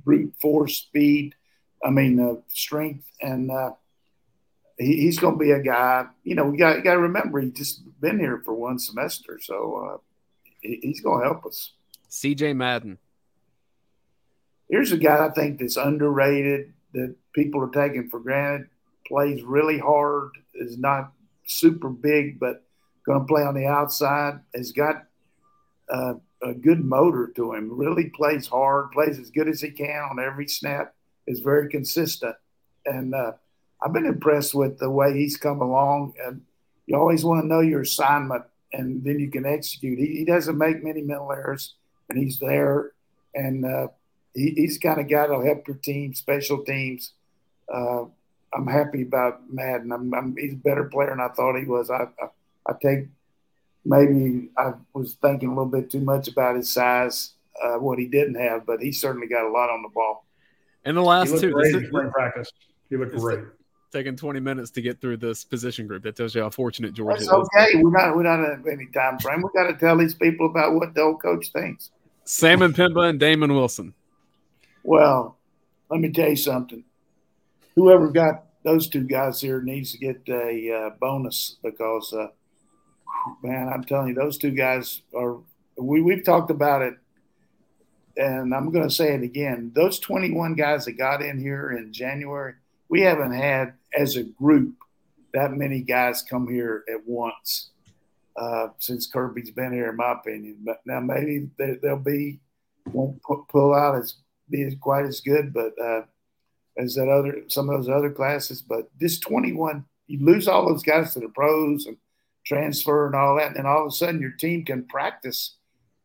[0.03, 1.35] brute force speed.
[1.83, 3.71] I mean, uh, strength, and uh,
[4.77, 6.05] he, he's going to be a guy.
[6.23, 9.75] You know, we got got to remember he's just been here for one semester, so
[9.75, 9.97] uh,
[10.61, 11.73] he, he's going to help us.
[12.09, 12.53] C.J.
[12.53, 12.97] Madden
[14.69, 18.69] here's a guy I think that's underrated that people are taking for granted.
[19.07, 21.11] Plays really hard, is not
[21.45, 22.63] super big, but
[23.09, 24.39] going to play on the outside.
[24.53, 25.07] Has got
[25.89, 27.75] uh, a good motor to him.
[27.75, 30.93] Really plays hard, plays as good as he can on every snap.
[31.25, 32.35] Is very consistent,
[32.85, 33.33] and uh,
[33.81, 36.13] I've been impressed with the way he's come along.
[36.23, 36.41] And
[36.85, 38.43] you always want to know your assignment,
[38.73, 39.99] and then you can execute.
[39.99, 41.75] He, he doesn't make many mental errors,
[42.09, 42.91] and he's there.
[43.35, 43.87] And uh,
[44.33, 47.13] he, he's kind of guy that'll help your team, special teams.
[47.71, 48.05] Uh,
[48.51, 49.91] I'm happy about Madden.
[49.91, 51.91] I'm, I'm, he's a better player than I thought he was.
[51.91, 52.29] I, I,
[52.69, 53.07] I, take
[53.85, 58.07] maybe I was thinking a little bit too much about his size, uh, what he
[58.07, 60.25] didn't have, but he certainly got a lot on the ball.
[60.85, 62.51] And the last two, great this, spring practice.
[62.89, 63.39] He looked great.
[63.91, 66.03] Taking 20 minutes to get through this position group.
[66.03, 67.29] That tells you how fortunate George That's is.
[67.29, 69.41] Okay, we're not we're not at any time frame.
[69.41, 71.89] We got to tell these people about what the old coach thinks.
[72.23, 73.95] Sam M'Pemba and Damon Wilson.
[74.83, 75.37] Well,
[75.89, 76.83] let me tell you something.
[77.75, 82.27] Whoever got those two guys here needs to get a uh, bonus because, uh,
[83.43, 85.37] man, I'm telling you, those two guys are.
[85.77, 86.95] We we've talked about it,
[88.17, 89.71] and I'm going to say it again.
[89.73, 92.55] Those 21 guys that got in here in January,
[92.89, 94.75] we haven't had as a group
[95.33, 97.69] that many guys come here at once
[98.35, 100.57] uh, since Kirby's been here, in my opinion.
[100.63, 102.39] But now maybe they, will be
[102.91, 104.15] won't pull out as
[104.49, 106.01] be quite as good, but uh,
[106.77, 108.61] as that other some of those other classes.
[108.61, 111.97] But this 21, you lose all those guys to the pros and
[112.45, 115.55] transfer and all that, and then all of a sudden your team can practice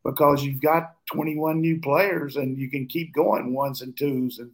[0.05, 4.51] because you've got 21 new players and you can keep going ones and twos and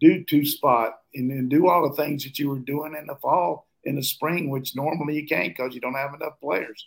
[0.00, 3.14] do two spot and then do all the things that you were doing in the
[3.16, 6.86] fall in the spring, which normally you can't because you don't have enough players.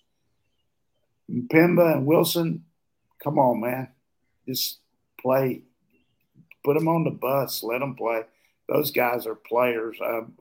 [1.29, 2.65] Pimba and Wilson,
[3.23, 3.87] come on, man,
[4.45, 4.79] just
[5.19, 5.63] play
[6.63, 8.21] put them on the bus, let them play.
[8.69, 9.97] Those guys are players.
[10.03, 10.33] Um,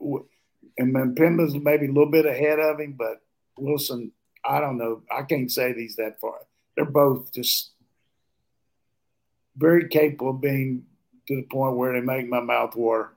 [0.78, 3.20] and then Pimba's maybe a little bit ahead of him, but
[3.62, 4.12] Wilson,
[4.44, 5.02] I don't know.
[5.10, 6.40] I can't say these that far.
[6.76, 7.72] They're both just
[9.56, 10.84] very capable of being
[11.28, 13.12] to the point where they make my mouth water.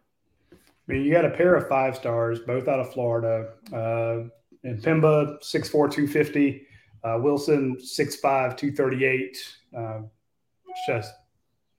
[0.52, 3.54] I mean, you got a pair of five stars, both out of Florida.
[3.74, 4.30] Uh,
[4.64, 6.68] and Pimba, 6'4, 250.
[7.04, 9.38] Uh, Wilson, 6'5, 238.
[9.76, 10.02] Uh,
[10.88, 11.14] just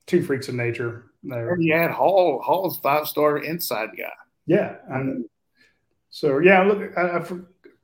[0.07, 1.53] two freaks of nature there.
[1.53, 2.41] And you had Hall.
[2.45, 4.13] Hall's five star inside guy.
[4.47, 4.77] Yeah.
[4.89, 5.27] And
[6.11, 7.25] so yeah, look, I, I,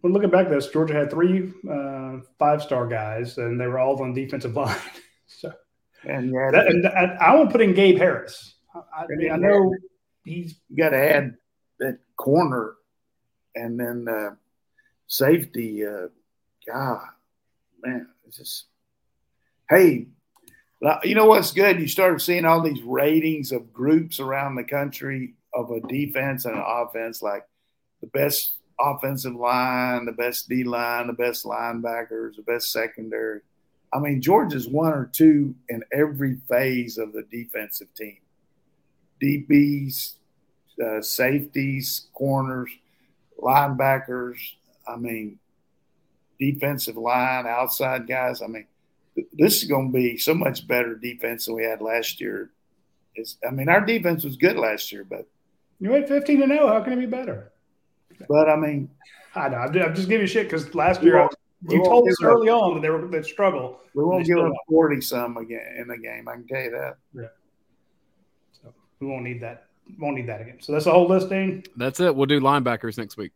[0.03, 3.79] when looking back, at this Georgia had three uh, five star guys, and they were
[3.79, 4.77] all on defensive line.
[5.27, 5.53] so
[6.05, 8.55] and, yeah, that, and, and I will put in Gabe Harris.
[8.75, 9.75] I, I, mean, I know
[10.25, 11.37] he's got to add
[11.81, 12.75] that corner,
[13.55, 14.35] and then uh,
[15.07, 15.87] safety.
[15.87, 16.09] Uh,
[16.67, 17.01] God,
[17.83, 18.67] man, it's just
[19.69, 20.07] hey
[21.05, 21.81] you know what's good?
[21.81, 26.57] You started seeing all these ratings of groups around the country of a defense and
[26.57, 27.47] an offense, like
[28.01, 33.41] the best offensive line, the best D line, the best linebackers, the best secondary.
[33.93, 38.19] I mean, Georgia's one or two in every phase of the defensive team.
[39.23, 40.15] DBs,
[40.85, 42.71] uh, safeties, corners,
[43.39, 44.39] linebackers.
[44.89, 45.39] I mean,
[46.41, 48.43] defensive line, outside guys.
[48.43, 48.67] I mean,
[49.33, 52.51] this is going to be so much better defense than we had last year.
[53.15, 55.29] It's, I mean, our defense was good last year, but
[55.79, 56.69] you went 15 to 0.
[56.69, 57.52] How can it be better?
[58.29, 58.91] But I mean,
[59.35, 59.57] I know.
[59.59, 61.35] I'm just giving you shit because last year was,
[61.69, 63.81] you told us early up, on that they were they struggle.
[63.95, 66.29] We won't give them 40 some again in the game.
[66.29, 66.97] I can tell you that.
[67.15, 67.27] Yeah.
[68.63, 69.67] So we won't need that.
[69.99, 70.59] Won't need that again.
[70.61, 71.65] So that's the whole listing.
[71.77, 72.15] That's it.
[72.15, 73.33] We'll do linebackers next week.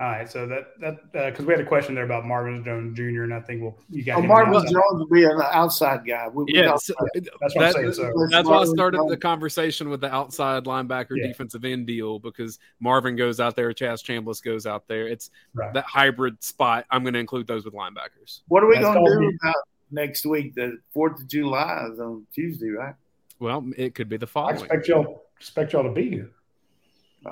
[0.00, 2.96] All right, so that that because uh, we had a question there about Marvin Jones
[2.96, 3.24] Jr.
[3.24, 4.18] and I think we'll you got.
[4.18, 6.28] Oh, Marvin Jones will be an outside guy.
[6.28, 6.94] We, yeah, so,
[7.42, 7.92] that's what that, I'm saying.
[7.94, 8.28] So.
[8.30, 11.26] That's why I started the conversation with the outside linebacker yeah.
[11.26, 15.08] defensive end deal because Marvin goes out there, Chaz Chambliss goes out there.
[15.08, 15.74] It's right.
[15.74, 16.86] that hybrid spot.
[16.92, 18.42] I'm going to include those with linebackers.
[18.46, 20.54] What are we going to do about next week?
[20.54, 22.94] The Fourth of July is on Tuesday, right?
[23.40, 24.58] Well, it could be the following.
[24.58, 26.30] I expect y'all expect y'all to be here.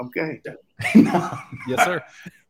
[0.01, 0.41] Okay.
[0.95, 2.03] yes, sir.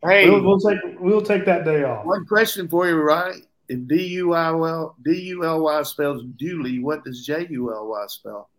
[0.03, 2.05] Hey, we'll, we'll, take we'll take that day off.
[2.05, 3.41] One question for you, right?
[3.69, 7.73] If D U I L D U L Y spells Julie, what does J U
[7.73, 8.49] L Y spell?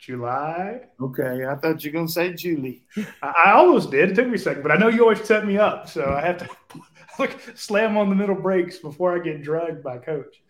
[0.01, 0.81] July.
[0.99, 2.83] Okay, I thought you were gonna say Julie.
[3.21, 4.09] I, I, almost did.
[4.09, 6.21] It took me a second, but I know you always set me up, so I
[6.21, 6.49] have to
[7.19, 10.40] like slam on the middle brakes before I get dragged by coach.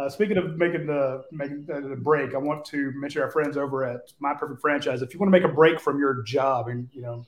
[0.00, 3.84] Uh, speaking of making the making the break, I want to mention our friends over
[3.84, 5.02] at My Perfect Franchise.
[5.02, 7.26] If you want to make a break from your job and you know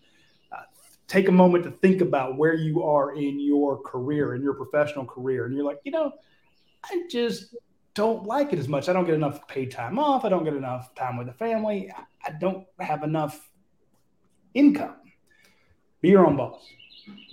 [0.50, 0.62] uh,
[1.06, 5.04] take a moment to think about where you are in your career, in your professional
[5.04, 6.12] career, and you're like, you know,
[6.82, 7.54] I just
[7.92, 8.88] don't like it as much.
[8.88, 10.24] I don't get enough paid time off.
[10.24, 11.92] I don't get enough time with the family.
[12.26, 13.50] I don't have enough
[14.54, 14.96] income.
[16.00, 16.66] Be your own boss.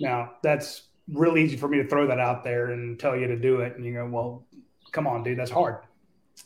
[0.00, 3.36] Now, that's really easy for me to throw that out there and tell you to
[3.36, 3.76] do it.
[3.76, 4.44] And you go, well,
[4.90, 5.78] come on, dude, that's hard.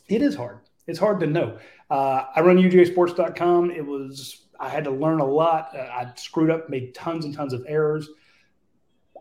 [0.07, 0.59] It is hard.
[0.87, 1.57] It's hard to know.
[1.89, 3.71] Uh, I run UGAsports.com.
[3.71, 5.69] It was, I had to learn a lot.
[5.75, 8.09] Uh, I screwed up, made tons and tons of errors.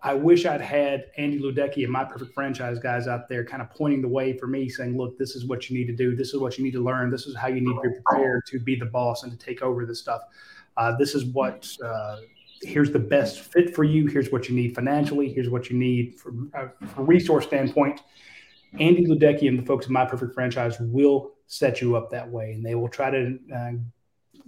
[0.03, 3.71] I wish I'd had Andy Luedecke and my perfect franchise guys out there kind of
[3.71, 6.15] pointing the way for me, saying, look, this is what you need to do.
[6.15, 7.11] This is what you need to learn.
[7.11, 9.63] This is how you need to be prepared to be the boss and to take
[9.63, 10.21] over this stuff.
[10.77, 12.17] Uh, this is what, uh,
[12.61, 14.07] here's the best fit for you.
[14.07, 15.33] Here's what you need financially.
[15.33, 18.03] Here's what you need from, uh, from a resource standpoint.
[18.79, 22.53] Andy Luedecke and the folks at My Perfect Franchise will set you up that way,
[22.53, 23.73] and they will try to uh,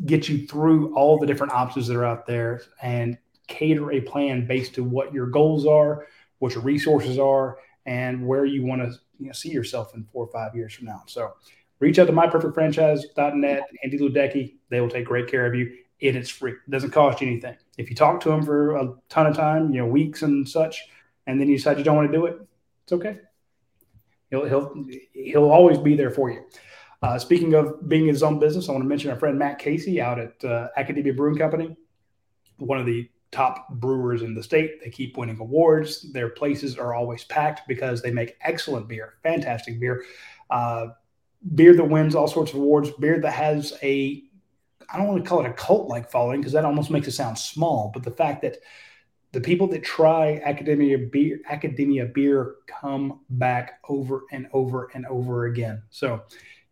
[0.05, 3.17] get you through all the different options that are out there and
[3.47, 6.07] cater a plan based to what your goals are,
[6.39, 10.25] what your resources are, and where you want to you know, see yourself in four
[10.25, 11.03] or five years from now.
[11.07, 11.35] So
[11.79, 14.55] reach out to myperfectfranchise.net, Andy Luedecke.
[14.69, 15.73] They will take great care of you.
[16.03, 16.53] And it's free.
[16.53, 17.57] It doesn't cost you anything.
[17.79, 20.83] If you talk to them for a ton of time, you know, weeks and such,
[21.27, 22.39] and then you decide you don't want to do it,
[22.85, 23.21] it's okay.
[24.45, 26.45] He'll he'll he'll always be there for you.
[27.03, 29.59] Uh, speaking of being in his own business, I want to mention our friend Matt
[29.59, 31.77] Casey out at uh, Akademia Brewing Company,
[32.59, 34.83] one of the top brewers in the state.
[34.83, 36.11] They keep winning awards.
[36.13, 40.05] Their places are always packed because they make excellent beer, fantastic beer,
[40.51, 40.89] uh,
[41.55, 44.23] beer that wins all sorts of awards, beer that has a
[44.89, 47.13] I don't want to call it a cult like following because that almost makes it
[47.13, 48.59] sound small, but the fact that
[49.33, 55.47] the people that try akademia beer akademia beer come back over and over and over
[55.47, 55.83] again.
[55.91, 56.23] So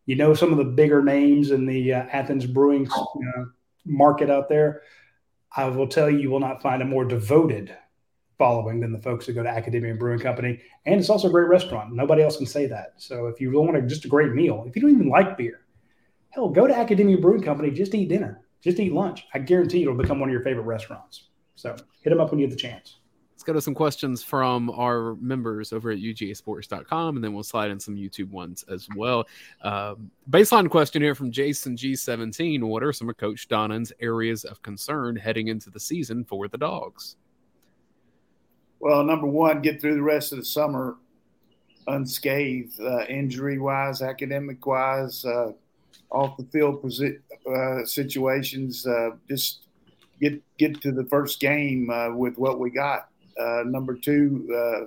[0.07, 3.45] you know some of the bigger names in the uh, athens brewing uh,
[3.85, 4.83] market out there?
[5.57, 7.77] I will tell you you will not find a more devoted
[8.39, 10.61] following than the folks that go to akademia brewing company.
[10.87, 11.95] And it's also a great restaurant.
[11.95, 12.95] Nobody else can say that.
[12.97, 15.61] So if you want a, just a great meal if you don't even like beer
[16.31, 19.27] hell go to akademia brewing company just eat dinner just eat lunch.
[19.35, 22.47] I guarantee it'll become one of your favorite restaurants so hit them up when you
[22.47, 22.99] get the chance.
[23.35, 27.71] Let's go to some questions from our members over at UGAsports.com, and then we'll slide
[27.71, 29.27] in some YouTube ones as well.
[29.63, 34.63] Um, baseline question here from Jason G17 What are some of Coach Donnan's areas of
[34.63, 37.17] concern heading into the season for the Dogs?
[38.79, 40.97] Well, number one, get through the rest of the summer
[41.87, 45.53] unscathed, uh, injury wise, academic wise, uh,
[46.11, 48.87] off the field posi- uh, situations.
[48.87, 49.64] Uh, just
[50.21, 53.09] get get to the first game uh, with what we got.
[53.41, 54.87] Uh, number two, uh,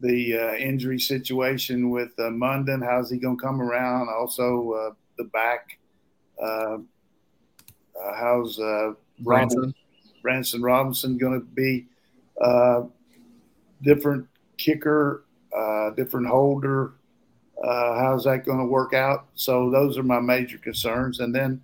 [0.00, 2.84] the uh, injury situation with uh, Mondon.
[2.84, 4.08] How's he going to come around?
[4.08, 5.78] Also, uh, the back.
[8.14, 8.58] how's
[9.20, 9.74] Branson
[10.22, 11.86] Branson Robinson going to be?
[13.82, 14.26] different
[14.58, 15.24] kicker,
[15.96, 16.94] different holder.
[17.62, 19.26] Uh, how's that going to work out?
[19.34, 21.20] So those are my major concerns.
[21.20, 21.62] And then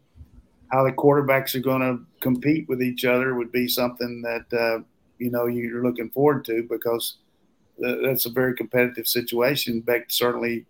[0.70, 4.82] how the quarterbacks are going to compete with each other would be something that uh,
[5.18, 7.16] you know you're looking forward to because
[7.78, 9.80] that's a very competitive situation.
[9.80, 10.66] Beck certainly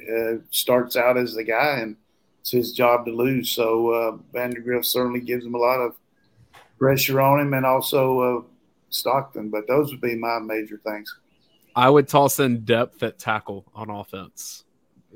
[0.00, 1.96] uh, starts out as the guy, and
[2.40, 3.50] it's his job to lose.
[3.50, 5.94] So uh, Vandagriff certainly gives him a lot of
[6.78, 8.42] pressure on him, and also uh,
[8.90, 9.50] Stockton.
[9.50, 11.14] But those would be my major things.
[11.76, 14.64] I would toss in depth at tackle on offense,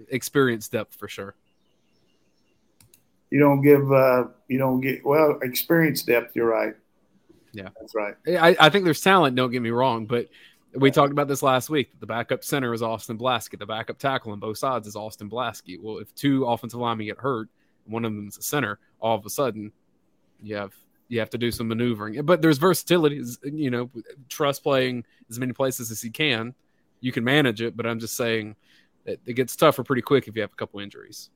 [0.09, 1.35] experience depth for sure.
[3.33, 6.37] You don't give, uh, you don't get well experience depth.
[6.37, 6.75] You're right.
[7.55, 8.15] Yeah, that's right.
[8.29, 9.37] I, I think there's talent.
[9.37, 10.29] Don't get me wrong, but
[10.75, 11.99] we talked about this last week.
[11.99, 13.59] The backup center is Austin Blaske.
[13.59, 15.81] The backup tackle on both sides is Austin Blaske.
[15.81, 17.49] Well, if two offensive linemen get hurt,
[17.87, 19.73] one of them is a center, all of a sudden
[20.43, 20.75] you have
[21.09, 22.21] you have to do some maneuvering.
[22.27, 23.23] But there's versatility.
[23.45, 23.91] You know,
[24.29, 26.55] Truss playing as many places as he can.
[27.01, 28.57] You can manage it, but I'm just saying
[29.07, 31.31] it, it gets tougher pretty quick if you have a couple injuries.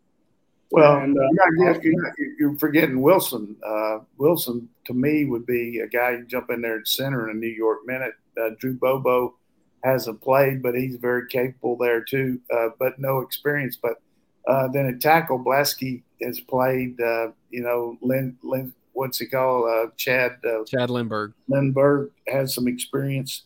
[0.71, 1.23] Well, and, uh,
[1.59, 3.57] you're, you're, you're, forgetting Wilson.
[3.65, 7.37] Uh, Wilson, to me, would be a guy you jump in there at center in
[7.37, 8.15] a New York minute.
[8.41, 9.37] Uh, Drew Bobo
[9.85, 13.79] hasn't played, but he's very capable there too, uh, but no experience.
[13.81, 14.03] But
[14.49, 19.97] uh, then at tackle, Blaske has played, uh, you know, Lynn, Lynn, what's he called?
[19.97, 20.39] Chad.
[20.67, 21.33] Chad Lindberg.
[21.49, 23.45] Lindberg has some experience,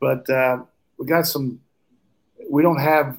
[0.00, 0.24] but
[0.98, 1.60] we got some.
[2.50, 3.18] We don't have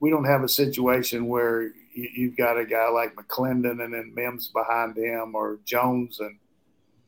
[0.00, 1.72] we don't have a situation where
[2.14, 6.38] you've got a guy like McClendon and then Mims behind him or Jones and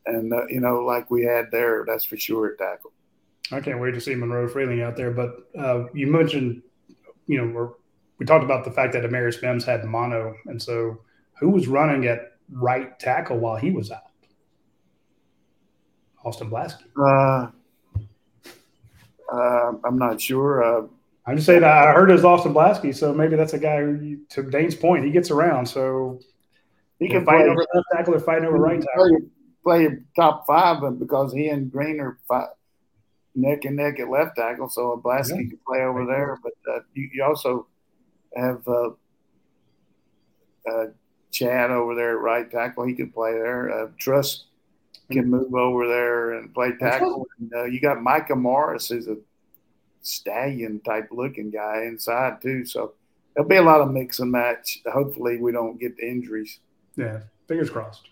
[0.06, 2.92] and uh, you know like we had there that's for sure at tackle.
[3.52, 5.10] I can't wait to see Monroe Freeling out there.
[5.10, 6.62] But uh, you mentioned,
[7.26, 7.74] you know,
[8.18, 11.00] we talked about the fact that Amarius Mims had mono, and so
[11.40, 14.02] who was running at right tackle while he was out?
[16.24, 16.84] Austin Blaske.
[16.96, 17.50] Uh,
[19.32, 20.88] uh, I'm not sure.
[21.26, 24.18] I'm just saying I heard it was Austin Blaske, so maybe that's a guy who,
[24.30, 26.20] to Dayne's point, he gets around, so
[26.98, 29.18] he can fight over left tackle or fight over right tackle.
[29.64, 32.48] Play, play top five, but because he and Greene are five,
[33.34, 35.36] neck and neck at left tackle, so Blaske yeah.
[35.36, 36.38] can play over there.
[36.42, 37.66] But uh, you, you, also
[38.34, 38.90] have uh,
[40.70, 40.86] uh,
[41.30, 43.70] Chad over there at right tackle; he can play there.
[43.70, 44.44] Uh, Truss
[45.10, 45.30] can mm-hmm.
[45.30, 47.26] move over there and play tackle.
[47.38, 49.16] And, uh, you got Micah Morris, who's a
[50.02, 52.64] stallion type looking guy inside too.
[52.64, 52.94] So
[53.34, 54.78] there'll be a lot of mix and match.
[54.92, 56.60] Hopefully, we don't get the injuries.
[56.96, 58.08] Yeah, fingers crossed.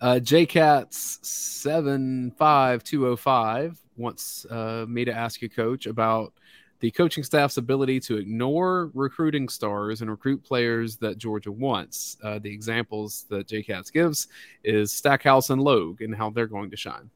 [0.00, 6.32] Uh, JCats seven five two zero five wants uh, me to ask you, Coach, about
[6.80, 12.16] the coaching staff's ability to ignore recruiting stars and recruit players that Georgia wants.
[12.24, 14.26] Uh, the examples that JCats gives
[14.64, 17.08] is Stackhouse and Logue and how they're going to shine.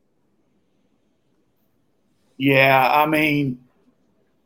[2.36, 3.58] Yeah, I mean,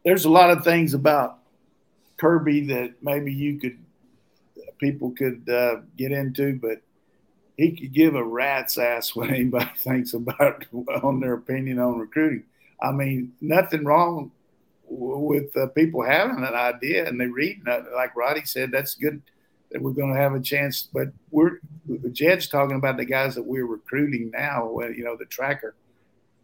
[0.05, 1.38] there's a lot of things about
[2.16, 3.78] Kirby that maybe you could
[4.78, 6.80] people could uh, get into, but
[7.57, 10.64] he could give a rat's ass what anybody thinks about
[11.03, 12.44] on their opinion on recruiting.
[12.82, 14.32] I mean, nothing wrong
[14.88, 17.62] with uh, people having an idea and they read
[17.94, 18.72] like Radi said.
[18.72, 19.22] That's good
[19.70, 20.88] that we're going to have a chance.
[20.92, 21.61] But we're
[22.12, 24.78] Jed's talking about the guys that we're recruiting now.
[24.80, 25.74] You know, the tracker.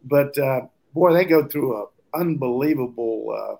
[0.03, 0.61] But uh,
[0.93, 3.55] boy, they go through a unbelievable uh,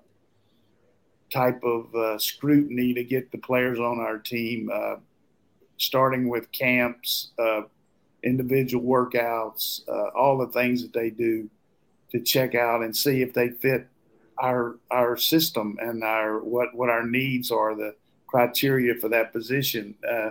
[1.32, 4.96] type of uh, scrutiny to get the players on our team, uh,
[5.76, 7.62] starting with camps, uh,
[8.24, 11.48] individual workouts, uh, all the things that they do
[12.10, 13.86] to check out and see if they fit
[14.40, 17.94] our our system and our what what our needs are, the
[18.26, 19.94] criteria for that position.
[20.08, 20.30] Uh,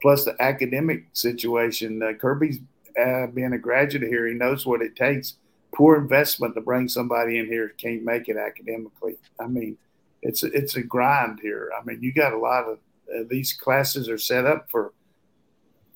[0.00, 2.00] plus the academic situation.
[2.20, 2.58] Kirby's
[3.34, 5.36] being a graduate here, he knows what it takes
[5.74, 9.16] poor investment to bring somebody in here who can't make it academically.
[9.40, 9.76] I mean,
[10.22, 11.70] it's a, it's a grind here.
[11.78, 12.78] I mean, you got a lot of
[13.14, 14.92] uh, these classes are set up for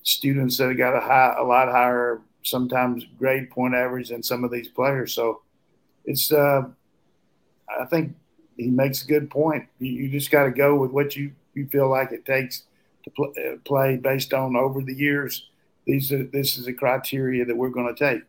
[0.03, 4.43] students that have got a high, a lot higher, sometimes grade point average than some
[4.43, 5.13] of these players.
[5.13, 5.41] So
[6.05, 6.63] it's, uh,
[7.79, 8.15] I think
[8.55, 9.65] he makes a good point.
[9.79, 12.63] You, you just got to go with what you, you feel like it takes
[13.03, 15.49] to pl- uh, play based on over the years.
[15.85, 18.23] These are, this is a criteria that we're going to take.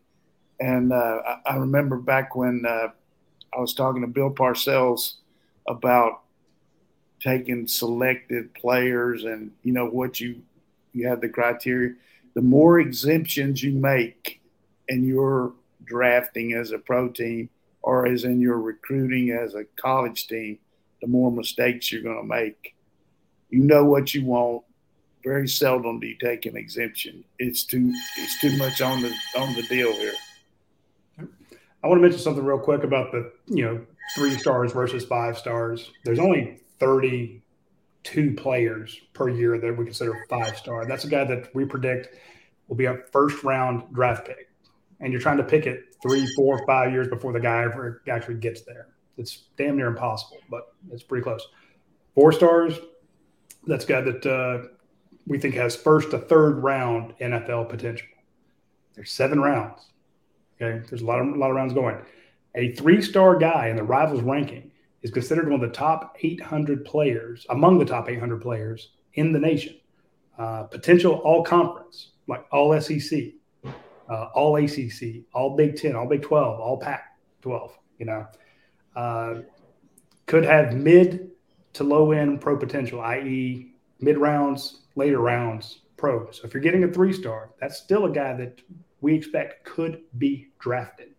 [0.61, 2.89] And uh, I, I, remember back when uh,
[3.57, 5.15] I was talking to Bill Parcells
[5.69, 6.23] about
[7.21, 10.41] taking selected players and you know what you
[10.93, 11.95] you have the criteria.
[12.35, 14.41] The more exemptions you make
[14.89, 15.53] in your
[15.85, 17.51] drafting as a pro team
[17.83, 20.59] or as in your recruiting as a college team,
[21.01, 22.75] the more mistakes you're going to make.
[23.51, 24.65] You know what you want.
[25.25, 27.25] Very seldom do you take an exemption.
[27.39, 30.15] It's too it's too much on the on the deal here.
[31.83, 33.85] I want to mention something real quick about the you know
[34.17, 35.93] three stars versus five stars.
[36.05, 40.87] There's only 32 players per year that we consider five star.
[40.87, 42.09] That's a guy that we predict
[42.69, 44.51] will be a first round draft pick.
[45.01, 48.37] And you're trying to pick it three, four, five years before the guy ever actually
[48.37, 48.89] gets there.
[49.17, 51.47] It's damn near impossible, but it's pretty close.
[52.15, 52.79] Four stars,
[53.67, 54.69] that's a guy that uh,
[55.27, 58.09] we think has first to third round NFL potential.
[58.95, 59.91] There's seven rounds.
[60.61, 61.97] Okay, there's a lot of a lot of rounds going.
[62.55, 64.71] A three-star guy in the rivals ranking
[65.03, 69.39] is considered one of the top 800 players among the top 800 players in the
[69.39, 69.77] nation.
[70.37, 73.25] Uh, potential all conference, like all SEC,
[73.65, 77.79] uh, all ACC, all Big Ten, all Big 12, all Pac 12.
[77.99, 78.27] You know,
[78.97, 79.35] uh,
[80.27, 81.31] could have mid
[81.75, 86.31] to low end pro potential, i.e., mid rounds, later rounds pro.
[86.31, 88.61] So if you're getting a three star, that's still a guy that
[89.01, 91.15] we expect could be drafted.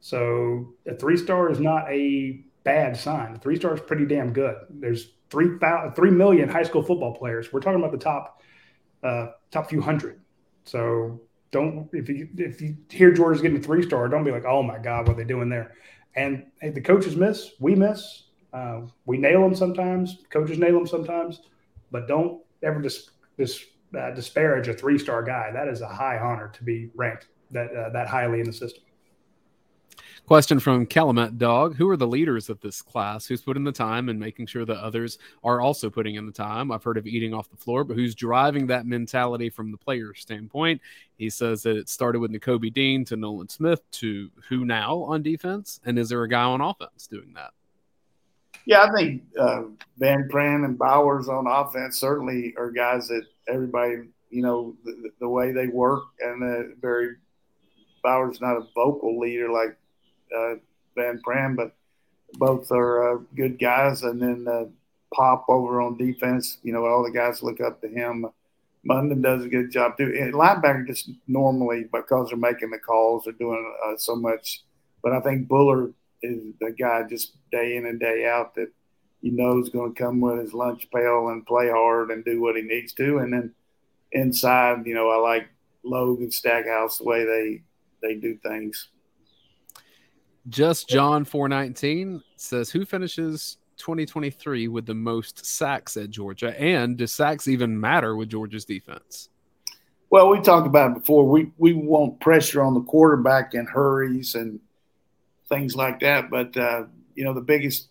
[0.00, 3.36] So a three star is not a bad sign.
[3.36, 4.56] A three star is pretty damn good.
[4.70, 5.58] There's three
[5.94, 7.52] three million high school football players.
[7.52, 8.42] We're talking about the top
[9.02, 10.20] uh, top few hundred.
[10.64, 11.20] So
[11.50, 14.62] don't if you if you hear Georgia's getting a three star, don't be like, oh
[14.62, 15.74] my god, what are they doing there?
[16.14, 20.18] And hey, the coaches miss, we miss, uh, we nail them sometimes.
[20.30, 21.40] Coaches nail them sometimes,
[21.90, 23.64] but don't ever just dis,
[23.98, 25.50] uh, disparage a three star guy.
[25.52, 28.82] That is a high honor to be ranked that uh, that highly in the system.
[30.26, 33.26] Question from Calumet Dog Who are the leaders of this class?
[33.26, 36.70] Who's putting the time and making sure that others are also putting in the time?
[36.70, 40.20] I've heard of eating off the floor, but who's driving that mentality from the player's
[40.20, 40.80] standpoint?
[41.18, 45.22] He says that it started with Nakobe Dean to Nolan Smith to who now on
[45.22, 45.80] defense?
[45.84, 47.50] And is there a guy on offense doing that?
[48.64, 49.62] Yeah, I think uh,
[49.98, 55.28] Van Pran and Bowers on offense certainly are guys that everybody, you know, the, the
[55.28, 57.16] way they work and uh, very
[58.02, 59.76] Bowers not a vocal leader like
[60.36, 60.54] uh,
[60.96, 61.74] Van Pran, but
[62.34, 64.02] both are uh, good guys.
[64.02, 64.64] And then uh,
[65.14, 68.26] Pop over on defense, you know, all the guys look up to him.
[68.88, 70.12] Mondon does a good job too.
[70.18, 74.62] And linebacker just normally because they're making the calls, they're doing uh, so much.
[75.02, 78.72] But I think Bullard is the guy just day in and day out that
[79.22, 82.42] you know is going to come with his lunch pail and play hard and do
[82.42, 83.18] what he needs to.
[83.18, 83.54] And then
[84.10, 85.48] inside, you know, I like
[85.84, 87.62] Logan Stackhouse the way they
[88.02, 88.88] they do things.
[90.48, 96.58] Just John 419 says, Who finishes 2023 with the most sacks at Georgia?
[96.60, 99.28] And does sacks even matter with Georgia's defense?
[100.10, 101.28] Well, we talked about it before.
[101.28, 104.60] We we want pressure on the quarterback and hurries and
[105.48, 106.28] things like that.
[106.28, 107.88] But uh, you know, the biggest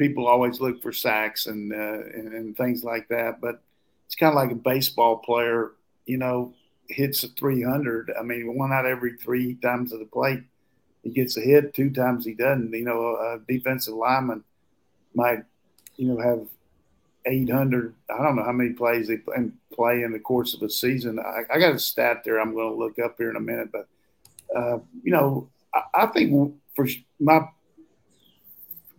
[0.00, 3.40] people always look for sacks and, uh, and, and things like that.
[3.40, 3.62] But
[4.06, 5.72] it's kind of like a baseball player.
[6.06, 6.54] You know,
[6.88, 8.12] hits a 300.
[8.18, 10.42] I mean, one out every three times of the plate
[11.02, 12.72] he gets a hit, two times he doesn't.
[12.72, 14.44] You know, a defensive lineman
[15.14, 15.44] might,
[15.96, 16.46] you know, have
[17.26, 17.94] 800.
[18.10, 19.18] I don't know how many plays they
[19.72, 21.18] play in the course of a season.
[21.18, 23.70] I, I got a stat there I'm going to look up here in a minute,
[23.72, 23.88] but
[24.54, 26.86] uh, you know, I, I, think for
[27.20, 27.46] my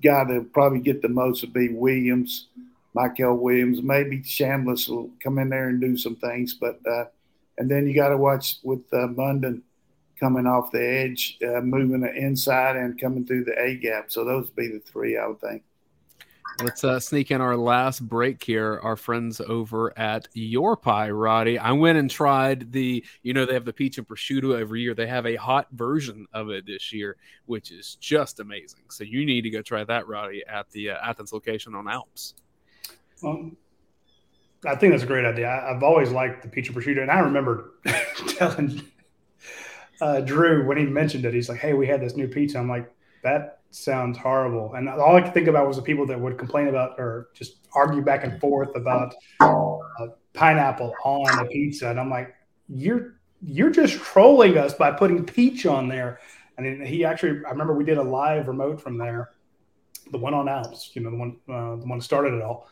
[0.02, 2.48] guy to probably get the most would be Williams,
[2.96, 3.82] Mykel Williams.
[3.82, 7.06] Maybe Chambliss will come in there and do some things, but uh,
[7.58, 9.62] and then you got to watch with uh, Mondon
[10.20, 14.12] coming off the edge, uh, moving the inside, and coming through the A gap.
[14.12, 15.64] So those would be the three, I would think.
[16.60, 18.80] Let's uh, sneak in our last break here.
[18.84, 21.58] Our friends over at Your Pie, Radi.
[21.58, 24.94] I went and tried the, you know, they have the peach and prosciutto every year.
[24.94, 28.82] They have a hot version of it this year, which is just amazing.
[28.90, 32.36] So you need to go try that, Radi, at the uh, Athens location on Alps.
[33.24, 33.58] Um,
[34.66, 35.50] I think that's a great idea.
[35.50, 37.72] I, have always liked the peach and prosciutto, and I remember
[38.38, 38.84] telling
[40.00, 41.34] uh, Drew when he mentioned it.
[41.34, 42.92] He's like, "Hey, we had this new pizza." I'm like,
[43.24, 46.68] "That sounds horrible." And all I could think about was the people that would complain
[46.68, 51.90] about or just argue back and forth about uh, pineapple on a pizza.
[51.90, 52.34] And I'm like,
[52.68, 56.20] "You're you're just trolling us by putting peach on there."
[56.58, 59.32] And he actually, I remember we did a live remote from there,
[60.12, 62.68] the one on Alps, you know, the one uh, the one that started it all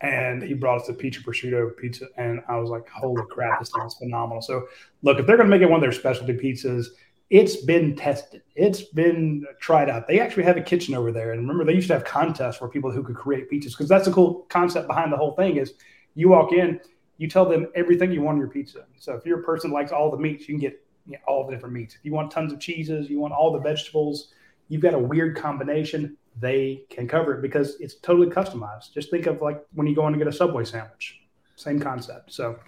[0.00, 3.70] and he brought us the peach prosciutto pizza, and I was like, "Holy crap, this
[3.70, 4.66] thing is phenomenal!" So,
[5.02, 6.86] look, if they're going to make it one of their specialty pizzas,
[7.30, 10.08] it's been tested, it's been tried out.
[10.08, 12.68] They actually have a kitchen over there, and remember, they used to have contests for
[12.68, 15.56] people who could create pizzas because that's the cool concept behind the whole thing.
[15.56, 15.74] Is
[16.14, 16.80] you walk in,
[17.18, 18.84] you tell them everything you want on your pizza.
[18.98, 21.46] So, if you're a person likes all the meats, you can get you know, all
[21.46, 21.94] the different meats.
[21.94, 24.32] If you want tons of cheeses, you want all the vegetables.
[24.68, 28.92] You've got a weird combination they can cover it because it's totally customized.
[28.92, 31.20] Just think of like when you go in to get a Subway sandwich,
[31.56, 32.32] same concept.
[32.32, 32.58] So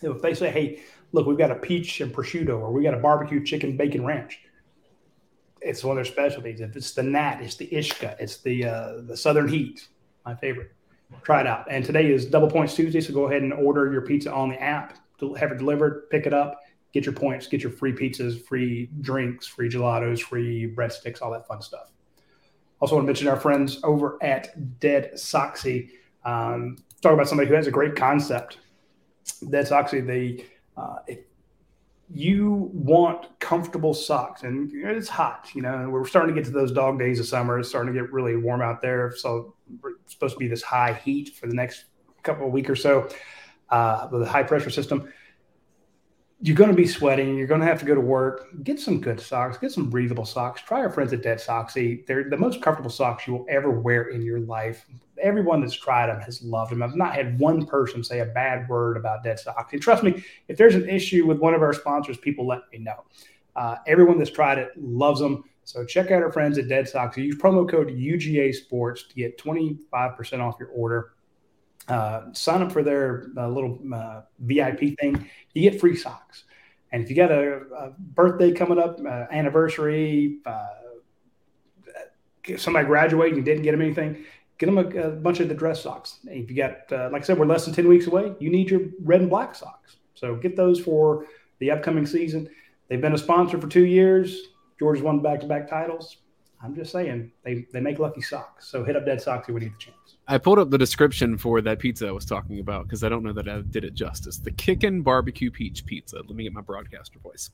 [0.00, 0.82] if they say, hey,
[1.12, 4.40] look, we've got a peach and prosciutto or we got a barbecue chicken bacon ranch,
[5.60, 6.60] it's one of their specialties.
[6.60, 9.88] If it's the nat, it's the ishka, it's the uh, the southern heat.
[10.24, 10.72] my favorite.
[11.22, 11.66] Try it out.
[11.70, 14.60] And today is Double Points Tuesday, so go ahead and order your pizza on the
[14.60, 14.98] app.
[15.38, 16.58] Have it delivered, pick it up,
[16.92, 21.46] get your points, get your free pizzas, free drinks, free gelatos, free breadsticks, all that
[21.46, 21.92] fun stuff.
[22.80, 25.90] Also, want to mention our friends over at Dead Soxy.
[26.24, 28.58] Um, talk about somebody who has a great concept.
[29.50, 30.44] Dead Soxy, the
[30.76, 31.20] uh, if
[32.14, 35.48] you want comfortable socks, and it's hot.
[35.54, 37.58] You know, we're starting to get to those dog days of summer.
[37.58, 39.14] It's starting to get really warm out there.
[39.16, 39.54] So
[40.04, 41.86] it's supposed to be this high heat for the next
[42.22, 43.08] couple of weeks or so
[43.70, 45.12] uh, with a high pressure system
[46.44, 47.38] you're going to be sweating.
[47.38, 48.48] You're going to have to go to work.
[48.64, 49.58] Get some good socks.
[49.58, 50.60] Get some breathable socks.
[50.60, 52.04] Try our friends at Dead Soxy.
[52.04, 54.84] They're the most comfortable socks you will ever wear in your life.
[55.22, 56.82] Everyone that's tried them has loved them.
[56.82, 59.38] I've not had one person say a bad word about Dead.
[59.70, 62.78] And trust me, if there's an issue with one of our sponsors, people let me
[62.78, 63.04] know.
[63.54, 65.44] Uh, everyone that's tried it loves them.
[65.62, 67.18] So check out our friends at Dead Soxy.
[67.18, 71.12] Use promo code UGA Sports to get 25% off your order.
[71.88, 75.28] Uh, sign up for their uh, little uh, VIP thing.
[75.52, 76.44] You get free socks.
[76.92, 80.66] And if you got a, a birthday coming up, uh, anniversary, uh,
[82.56, 84.24] somebody graduating and didn't get them anything,
[84.58, 86.18] get them a, a bunch of the dress socks.
[86.24, 88.82] If you got, like I said, we're less than 10 weeks away, you need your
[89.02, 89.96] red and black socks.
[90.14, 91.26] So get those for
[91.58, 92.48] the upcoming season.
[92.88, 94.48] They've been a sponsor for two years.
[94.78, 96.18] Georgia's won back to back titles.
[96.64, 98.68] I'm just saying they, they make lucky socks.
[98.68, 99.96] So hit up Dead Socks when you get the chance.
[100.28, 103.24] I pulled up the description for that pizza I was talking about because I don't
[103.24, 104.38] know that I did it justice.
[104.38, 106.18] The Kickin' Barbecue Peach Pizza.
[106.18, 107.50] Let me get my broadcaster voice.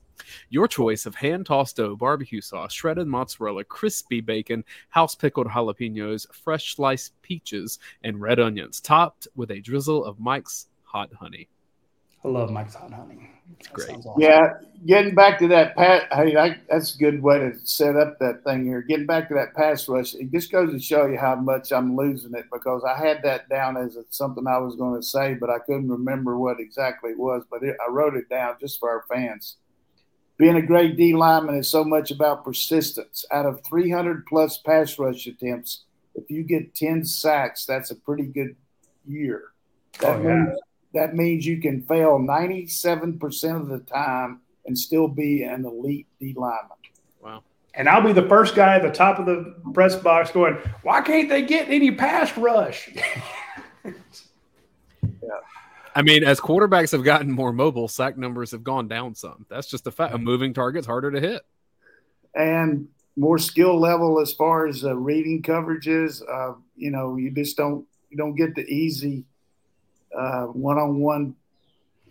[0.49, 6.27] Your choice of hand tossed dough, barbecue sauce, shredded mozzarella, crispy bacon, house pickled jalapenos,
[6.31, 11.49] fresh sliced peaches, and red onions, topped with a drizzle of Mike's hot honey.
[12.23, 13.29] I love Mike's hot honey.
[13.57, 13.89] It's great.
[13.89, 14.13] Awesome.
[14.17, 14.53] Yeah,
[14.85, 18.43] getting back to that pat, hey, I, that's a good way to set up that
[18.43, 18.81] thing here.
[18.81, 21.95] Getting back to that pass rush, it just goes to show you how much I'm
[21.95, 25.49] losing it because I had that down as something I was going to say, but
[25.49, 27.43] I couldn't remember what exactly it was.
[27.49, 29.57] But it, I wrote it down just for our fans.
[30.37, 33.25] Being a great D lineman is so much about persistence.
[33.31, 35.83] Out of 300 plus pass rush attempts,
[36.15, 38.55] if you get 10 sacks, that's a pretty good
[39.05, 39.49] year.
[39.99, 40.35] That oh, yeah.
[40.35, 40.59] means
[40.93, 46.33] that means you can fail 97% of the time and still be an elite D
[46.35, 46.77] lineman.
[47.21, 47.43] Wow.
[47.73, 51.01] And I'll be the first guy at the top of the press box going, why
[51.01, 52.89] can't they get any pass rush?
[53.85, 53.93] yeah.
[55.95, 59.45] I mean, as quarterbacks have gotten more mobile, sack numbers have gone down some.
[59.49, 60.13] That's just a fact.
[60.13, 61.41] A moving target's harder to hit.
[62.35, 66.21] And more skill level as far as uh, reading coverages.
[66.21, 69.25] Uh, you know, you just don't you don't get the easy
[70.11, 71.35] one on one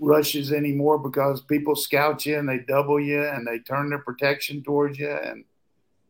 [0.01, 4.63] rushes anymore because people scout you and they double you and they turn their protection
[4.63, 5.11] towards you.
[5.11, 5.45] And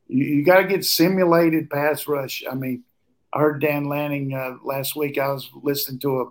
[0.06, 2.44] you, you got to get simulated pass rush.
[2.50, 2.84] I mean,
[3.32, 5.18] I heard Dan Lanning uh, last week.
[5.18, 6.30] I was listening to a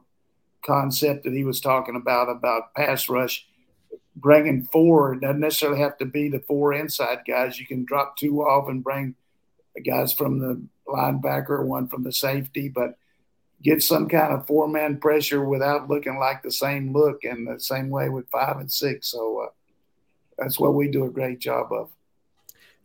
[0.66, 3.48] concept that he was talking about about pass rush
[4.16, 5.14] bringing four.
[5.14, 7.60] It doesn't necessarily have to be the four inside guys.
[7.60, 9.16] You can drop two off and bring
[9.86, 12.98] guys from the linebacker, one from the safety, but
[13.62, 17.60] get some kind of four man pressure without looking like the same look and the
[17.60, 19.10] same way with five and six.
[19.10, 19.50] So uh,
[20.38, 21.90] that's what we do a great job of.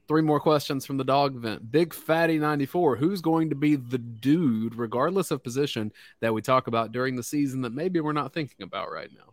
[0.08, 1.70] Three more questions from the dog event.
[1.70, 2.96] Big Fatty 94.
[2.96, 7.22] Who's going to be the dude, regardless of position, that we talk about during the
[7.22, 9.32] season that maybe we're not thinking about right now?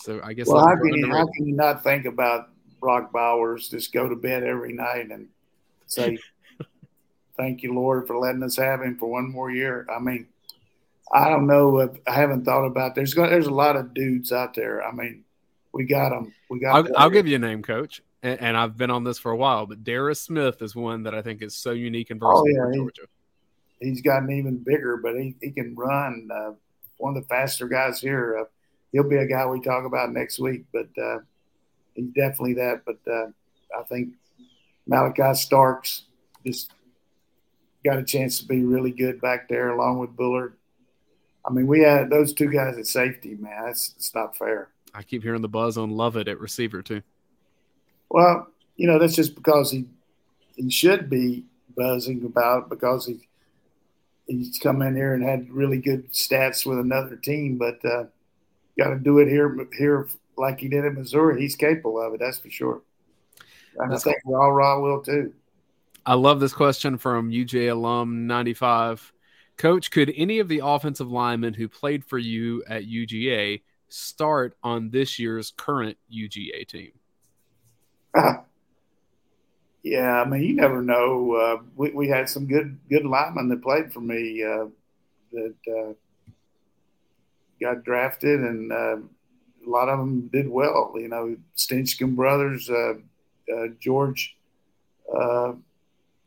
[0.00, 0.48] So I guess.
[0.48, 2.48] Well, how can, you, how can you not think about
[2.80, 3.68] Brock Bowers?
[3.68, 5.28] Just go to bed every night and
[5.86, 6.18] say,
[7.36, 9.86] thank you, Lord, for letting us have him for one more year.
[9.94, 10.26] I mean,
[11.12, 11.78] I don't know.
[11.78, 12.94] If, I haven't thought about.
[12.94, 14.82] There's there's a lot of dudes out there.
[14.84, 15.24] I mean,
[15.72, 16.32] we got them.
[16.48, 16.74] We got.
[16.74, 19.36] I'll, I'll give you a name, Coach, and, and, I've been on this for a
[19.36, 19.66] while.
[19.66, 22.64] But Darris Smith is one that I think is so unique and versatile oh, yeah,
[22.64, 23.02] for Georgia.
[23.80, 26.28] He, he's gotten even bigger, but he, he can run.
[26.32, 26.52] Uh,
[26.98, 28.38] one of the faster guys here.
[28.40, 28.44] Uh,
[28.92, 31.18] he'll be a guy we talk about next week, but uh,
[31.94, 32.82] he's definitely that.
[32.86, 33.26] But uh,
[33.78, 34.14] I think
[34.86, 36.04] Malachi Starks
[36.46, 36.72] just
[37.84, 40.56] got a chance to be really good back there along with Bullard.
[41.46, 43.66] I mean, we had those two guys at safety, man.
[43.66, 44.68] That's it's not fair.
[44.94, 47.02] I keep hearing the buzz on Lovett at receiver too.
[48.08, 49.86] Well, you know, that's just because he
[50.56, 51.44] he should be
[51.76, 53.28] buzzing about it because he
[54.26, 58.04] he's come in here and had really good stats with another team, but uh,
[58.78, 61.40] got to do it here here like he did in Missouri.
[61.40, 62.82] He's capable of it, that's for sure.
[63.76, 64.18] And I think.
[64.24, 65.32] Rara will too.
[66.06, 69.12] I love this question from UGA alum 95.
[69.56, 74.90] Coach, could any of the offensive linemen who played for you at UGA start on
[74.90, 76.92] this year's current UGA team?
[79.86, 81.34] Yeah, I mean, you never know.
[81.34, 84.64] Uh, we we had some good good linemen that played for me uh,
[85.32, 85.92] that uh,
[87.60, 90.94] got drafted, and uh, a lot of them did well.
[90.96, 92.94] You know, Stinchcomb brothers, uh,
[93.54, 94.38] uh, George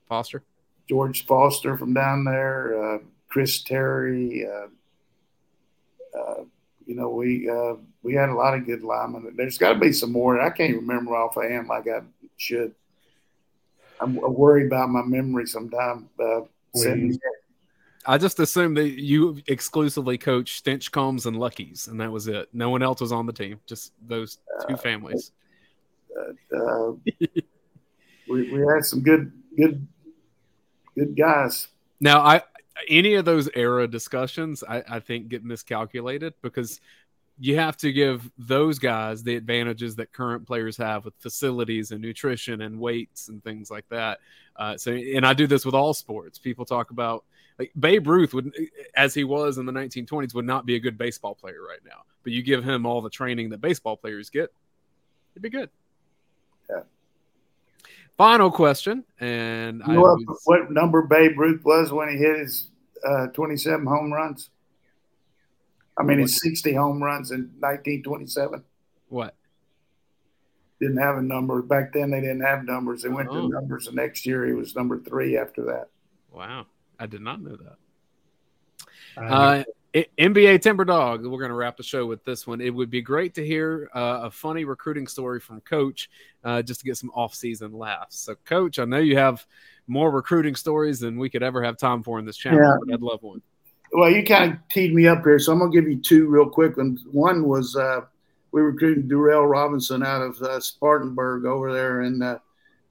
[0.08, 0.44] Foster,
[0.88, 3.00] George Foster from down there,
[3.30, 4.46] Chris Terry.
[6.86, 7.50] you know, we
[8.04, 9.34] we had a lot of good linemen.
[9.36, 10.40] There's got to be some more.
[10.40, 12.02] I can't remember offhand like I
[12.38, 12.74] should.
[14.00, 16.08] I'm worried about my memory sometimes.
[16.20, 16.42] Uh,
[18.06, 22.48] I just assumed that you exclusively coached Stinchcombs and Luckies, and that was it.
[22.54, 24.38] No one else was on the team, just those
[24.68, 25.32] two uh, families.
[26.18, 26.92] Uh,
[28.30, 29.86] we, we had some good, good,
[30.98, 31.68] good guys.
[32.00, 32.42] Now, I
[32.88, 36.80] any of those era discussions, I, I think get miscalculated because
[37.40, 42.02] you have to give those guys the advantages that current players have with facilities and
[42.02, 44.20] nutrition and weights and things like that.
[44.56, 46.40] Uh, so, and I do this with all sports.
[46.40, 47.24] People talk about
[47.60, 48.54] like Babe Ruth would,
[48.96, 52.04] as he was in the 1920s, would not be a good baseball player right now.
[52.24, 54.52] But you give him all the training that baseball players get,
[55.34, 55.70] he'd be good.
[58.18, 62.68] Final question, and you know what, what, number Babe Ruth was when he hit his
[63.08, 64.50] uh, 27 home runs?
[66.00, 68.64] I mean, it's 60 home runs in 1927.
[69.10, 69.36] What?
[70.80, 71.62] Didn't have a number.
[71.62, 73.04] Back then, they didn't have numbers.
[73.04, 73.42] They went oh.
[73.42, 73.86] to numbers.
[73.86, 75.90] The next year, he was number three after that.
[76.32, 76.68] Wow.
[77.00, 77.78] I did not know that.
[79.24, 79.64] Uh,
[79.94, 81.26] NBA Timber Dog.
[81.26, 82.62] We're going to wrap the show with this one.
[82.62, 86.10] It would be great to hear uh, a funny recruiting story from Coach,
[86.44, 88.20] uh, just to get some off-season laughs.
[88.20, 89.46] So, Coach, I know you have
[89.88, 92.80] more recruiting stories than we could ever have time for in this channel.
[92.88, 92.94] Yeah.
[92.94, 93.42] I'd love one.
[93.94, 96.28] Well, you kind of teed me up here, so I'm going to give you two
[96.28, 97.04] real quick ones.
[97.10, 98.02] One was uh,
[98.52, 102.40] we recruited Darrell Robinson out of uh, Spartanburg over there, and uh,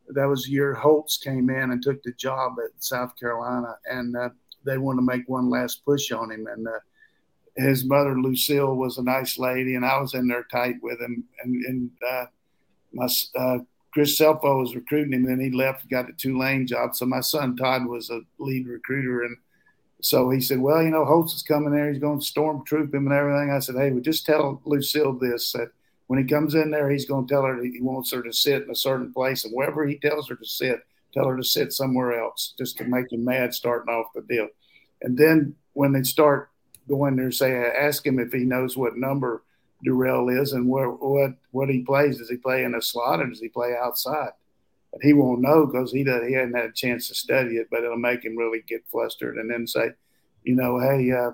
[0.09, 4.17] that was the year Holtz came in and took the job at South Carolina, and
[4.17, 4.31] uh,
[4.67, 6.47] they wanted to make one last push on him.
[6.47, 6.79] And uh,
[7.57, 11.25] his mother Lucille was a nice lady, and I was in there tight with him.
[11.43, 12.27] And, and uh,
[12.93, 13.09] my
[13.93, 16.95] Chris Scelfo was recruiting him, and then he left, got the Tulane job.
[16.95, 19.39] So my son Todd was a lead recruiter, and
[20.03, 21.91] so he said, Well, you know, Holtz is coming there.
[21.91, 23.51] He's going to stormtroop him and everything.
[23.51, 25.71] I said, Hey, well, just tell Lucille this that
[26.09, 28.63] when he comes in there, he's going to tell her he wants her to sit
[28.63, 29.45] in a certain place.
[29.45, 30.81] And wherever he tells her to sit,
[31.17, 34.49] tell her to sit somewhere else just to make him mad starting off the deal.
[35.03, 36.51] And then when they start
[36.89, 39.43] going there, say, ask him if he knows what number
[39.85, 40.99] Darrell is and what,
[41.51, 42.19] what he plays.
[42.19, 44.31] Does he play in a slot or does he play outside?
[44.93, 47.69] And he won't know because he does, he hadn't had a chance to study it,
[47.71, 49.91] but it'll make him really get flustered and then say,
[50.45, 51.33] you know, hey, uh,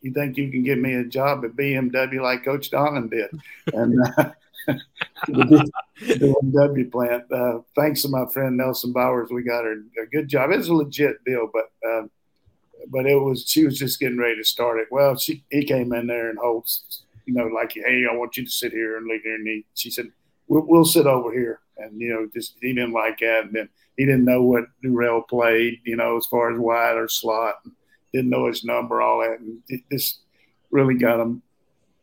[0.00, 3.30] you think you can get me a job at BMW like Coach Donnan did?
[3.74, 4.30] And uh,
[5.26, 5.70] the
[6.08, 7.24] BMW plant.
[7.32, 10.50] Uh, thanks to my friend Nelson Bowers, we got her a good job.
[10.50, 12.02] It was a legit deal, but uh,
[12.88, 14.88] but it was she was just getting ready to start it.
[14.90, 18.44] Well, she he came in there and Holtz, you know, like, hey, I want you
[18.44, 19.34] to sit here and leave here.
[19.34, 20.06] And he, she said,
[20.48, 23.68] we'll, we'll sit over here and you know just he didn't like that and then
[23.96, 27.54] he didn't know what Darrell played you know as far as wide or slot
[28.12, 30.20] didn't know his number all that and it just
[30.70, 31.42] really got him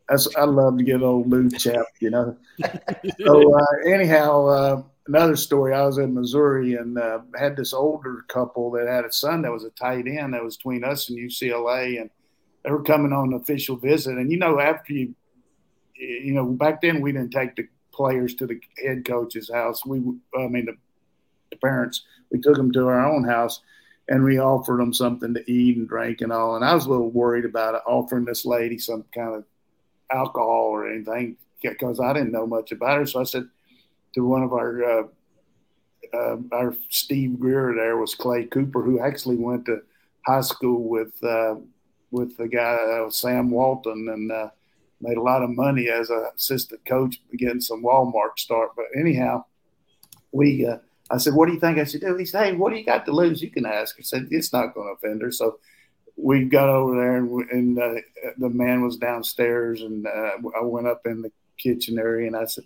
[0.08, 2.36] That's, I love to get old Lou chap you know
[3.18, 8.24] so uh, anyhow uh, another story I was in Missouri and uh, had this older
[8.28, 11.18] couple that had a son that was a tight end that was between us and
[11.18, 12.10] UCLA and
[12.64, 15.14] they were coming on an official visit and you know after you
[15.94, 19.84] you know back then we didn't take the players to the head coach's house.
[19.84, 19.98] We,
[20.36, 20.76] I mean, the,
[21.50, 23.62] the parents, we took them to our own house
[24.08, 26.54] and we offered them something to eat and drink and all.
[26.54, 29.44] And I was a little worried about offering this lady some kind of
[30.10, 33.06] alcohol or anything because I didn't know much about her.
[33.06, 33.48] So I said
[34.14, 35.02] to one of our, uh,
[36.14, 39.82] uh, our Steve Greer there was Clay Cooper, who actually went to
[40.26, 41.56] high school with uh,
[42.10, 44.50] with the guy uh, Sam Walton, and uh,
[45.00, 48.70] made a lot of money as an assistant coach, getting some Walmart start.
[48.76, 49.44] But anyhow,
[50.32, 50.78] we, uh,
[51.10, 52.16] I said, what do you think I should do?
[52.16, 53.42] He said, hey, what do you got to lose?
[53.42, 53.96] You can ask.
[53.98, 55.30] I said, it's not going to offend her.
[55.30, 55.58] So
[56.16, 57.94] we got over there and, and uh,
[58.38, 62.46] the man was downstairs and uh, I went up in the kitchen area and I
[62.46, 62.64] said,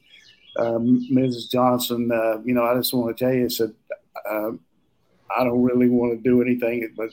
[0.56, 1.50] um, Mrs.
[1.50, 3.72] Johnson, uh, you know, I just want to tell you, I said,
[4.28, 4.60] um,
[5.36, 7.10] I don't really want to do anything but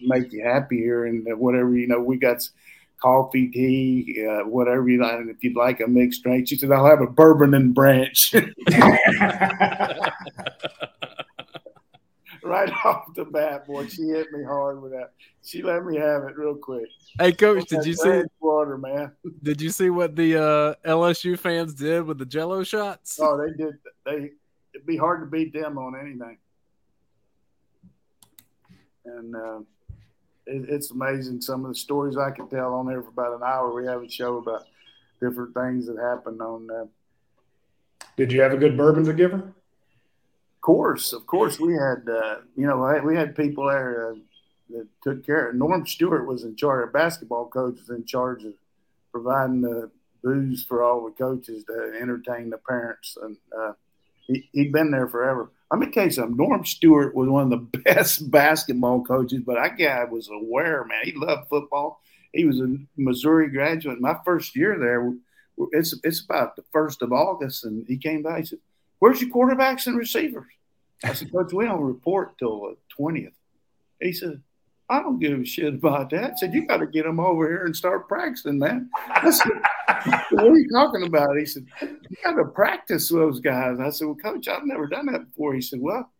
[0.00, 2.48] make you happy here and whatever, you know, we got–
[3.00, 5.14] coffee, tea, uh, whatever you like.
[5.14, 8.34] And if you'd like a mixed drink, she said, I'll have a bourbon and branch.
[12.48, 15.12] right off the bat, boy, she hit me hard with that.
[15.44, 16.88] She let me have it real quick.
[17.18, 19.12] Hey, coach, did you see water, man?
[19.42, 23.18] Did you see what the uh, LSU fans did with the Jello shots?
[23.20, 23.74] Oh, they did.
[24.04, 24.30] They
[24.74, 26.36] it'd be hard to beat them on anything.
[29.04, 29.58] And uh,
[30.46, 33.42] it, it's amazing some of the stories I can tell on there for about an
[33.42, 33.72] hour.
[33.72, 34.64] We have a show about
[35.20, 36.68] different things that happened on.
[36.70, 36.86] Uh,
[38.16, 39.52] Did you have a good bourbon to give her?
[40.66, 44.14] Of course, of course, we had uh, you know we had people there uh,
[44.70, 45.50] that took care.
[45.50, 46.80] of Norm Stewart was in charge.
[46.80, 48.52] Our basketball coach was in charge of
[49.12, 49.92] providing the
[50.24, 53.74] booze for all the coaches to entertain the parents, and uh,
[54.26, 55.52] he, he'd been there forever.
[55.70, 56.36] Let me tell you something.
[56.36, 61.04] Norm Stewart was one of the best basketball coaches, but that guy was aware, man.
[61.04, 62.00] He loved football.
[62.32, 64.00] He was a Missouri graduate.
[64.00, 65.14] My first year there,
[65.70, 68.40] it's it's about the first of August, and he came by.
[68.40, 68.58] He said,
[68.98, 70.48] "Where's your quarterbacks and receivers?"
[71.04, 73.34] I said, "Coach, we don't report till the twentieth.
[74.00, 74.42] He said,
[74.88, 76.32] I don't give a shit about that.
[76.32, 78.88] I said, you got to get them over here and start practicing, man.
[79.08, 79.50] I said,
[80.30, 81.36] what are you talking about?
[81.36, 83.80] He said, you got to practice those guys.
[83.80, 85.54] I said, well, coach, I've never done that before.
[85.54, 86.12] He said, well,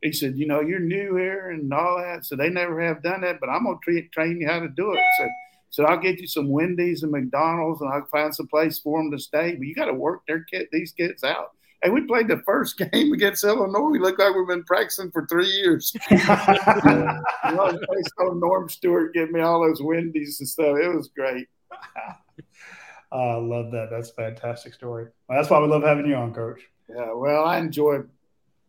[0.00, 2.24] he said, you know, you're new here and all that.
[2.24, 4.92] So they never have done that, but I'm going to train you how to do
[4.92, 5.00] it.
[5.18, 5.30] Said,
[5.70, 9.10] so I'll get you some Wendy's and McDonald's and I'll find some place for them
[9.10, 9.56] to stay.
[9.56, 11.50] But you got to work their kid, these kids out.
[11.84, 13.90] And we played the first game against Illinois.
[13.90, 15.94] We looked like we've been practicing for three years.
[16.10, 17.78] you know,
[18.18, 20.78] Norm Stewart give me all those Wendy's and stuff.
[20.78, 21.46] It was great.
[23.12, 23.90] I love that.
[23.90, 25.08] That's a fantastic story.
[25.28, 26.62] Well, that's why we love having you on, Coach.
[26.88, 28.00] Yeah, well, I enjoy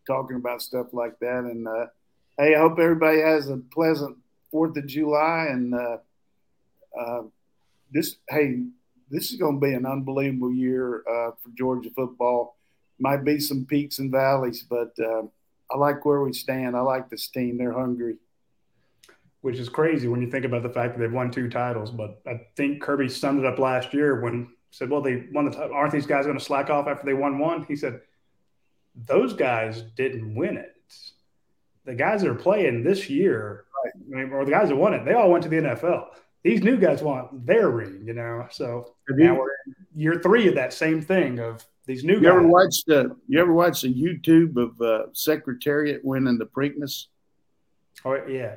[0.06, 1.44] talking about stuff like that.
[1.44, 1.86] And uh,
[2.38, 4.16] hey, I hope everybody has a pleasant
[4.50, 5.48] Fourth of July.
[5.50, 5.96] And uh,
[6.98, 7.22] uh
[7.90, 8.62] this, hey,
[9.10, 12.55] this is going to be an unbelievable year uh, for Georgia football
[12.98, 15.22] might be some peaks and valleys, but uh,
[15.70, 16.76] I like where we stand.
[16.76, 17.58] I like this team.
[17.58, 18.16] They're hungry.
[19.42, 21.90] Which is crazy when you think about the fact that they've won two titles.
[21.90, 25.52] But I think Kirby summed it up last year when said, "Well, they won the
[25.52, 25.74] title.
[25.74, 28.00] Aren't these guys going to slack off after they won one?" He said,
[29.06, 30.74] "Those guys didn't win it.
[31.84, 33.66] The guys that are playing this year,
[34.10, 34.32] right.
[34.32, 36.08] or the guys that won it, they all went to the NFL.
[36.42, 38.46] These new guys want their ring, you know.
[38.50, 42.30] So now we're in year three of that same thing of these new you guys.
[42.30, 47.06] ever watched the you ever watched the YouTube of uh, Secretariat winning the Preakness?
[48.04, 48.56] Oh yeah.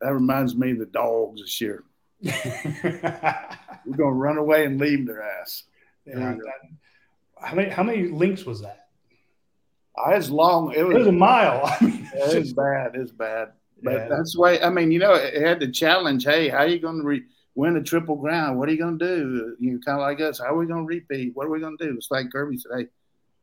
[0.00, 1.84] That reminds me of the dogs this year.
[2.22, 5.64] We're gonna run away and leave their ass.
[6.06, 6.36] Yeah,
[7.40, 8.88] how many how many links was that?
[9.96, 10.72] Uh, it's long.
[10.72, 11.62] It was, it was a mile.
[11.80, 12.92] I mean, it's, it's bad.
[12.94, 13.52] It's bad.
[13.82, 14.08] But yeah.
[14.08, 16.24] that's why I mean, you know, it had the challenge.
[16.24, 17.24] Hey, how are you going to re-
[17.54, 18.58] win a triple crown.
[18.58, 19.56] What are you going to do?
[19.58, 20.38] You know, kind of like us.
[20.38, 21.32] How are we going to repeat?
[21.34, 21.96] What are we going to do?
[21.96, 22.86] It's like Kirby said, hey,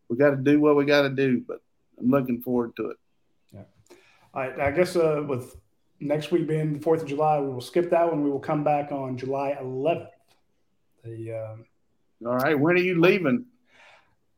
[0.08, 1.62] we got to do what we got to do, but
[2.00, 2.98] I'm looking forward to it.
[3.54, 3.62] Yeah.
[4.34, 4.60] All right.
[4.60, 5.56] I guess uh, with
[6.00, 8.24] next week being the 4th of July, we will skip that one.
[8.24, 10.08] We will come back on July 11th.
[11.04, 11.66] The, um,
[12.26, 12.60] All right.
[12.60, 13.46] When are you leaving?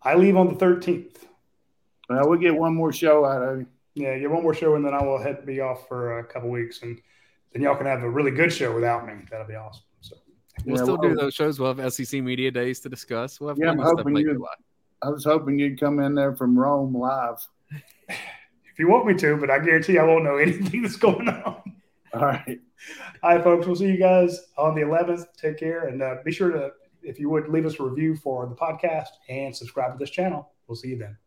[0.01, 1.15] I leave on the 13th.
[2.09, 3.67] Well, we'll get one more show out of you.
[3.93, 6.49] Yeah, get one more show, and then I will head be off for a couple
[6.49, 6.82] weeks.
[6.82, 6.99] And–
[7.54, 9.14] then y'all can have a really good show without me.
[9.30, 9.84] That'll be awesome.
[10.02, 10.16] So
[10.66, 11.60] we'll yeah, still well, do those shows.
[11.60, 13.39] We'll have SEC media days to discuss.
[13.39, 14.45] We'll have yeah, I'm hoping you.
[15.04, 17.45] I was hoping you'd come in there from Rome live.
[18.10, 21.62] if you want me to, but I guarantee I won't know anything that's going on.
[22.14, 22.60] All right.
[23.24, 23.66] All right, folks.
[23.66, 25.26] We'll see you guys on the 11th.
[25.38, 25.88] Take care.
[25.88, 26.72] And uh, be sure to,
[27.02, 30.51] if you would, leave us a review for the podcast and subscribe to this channel.
[30.67, 31.17] We'll see you then.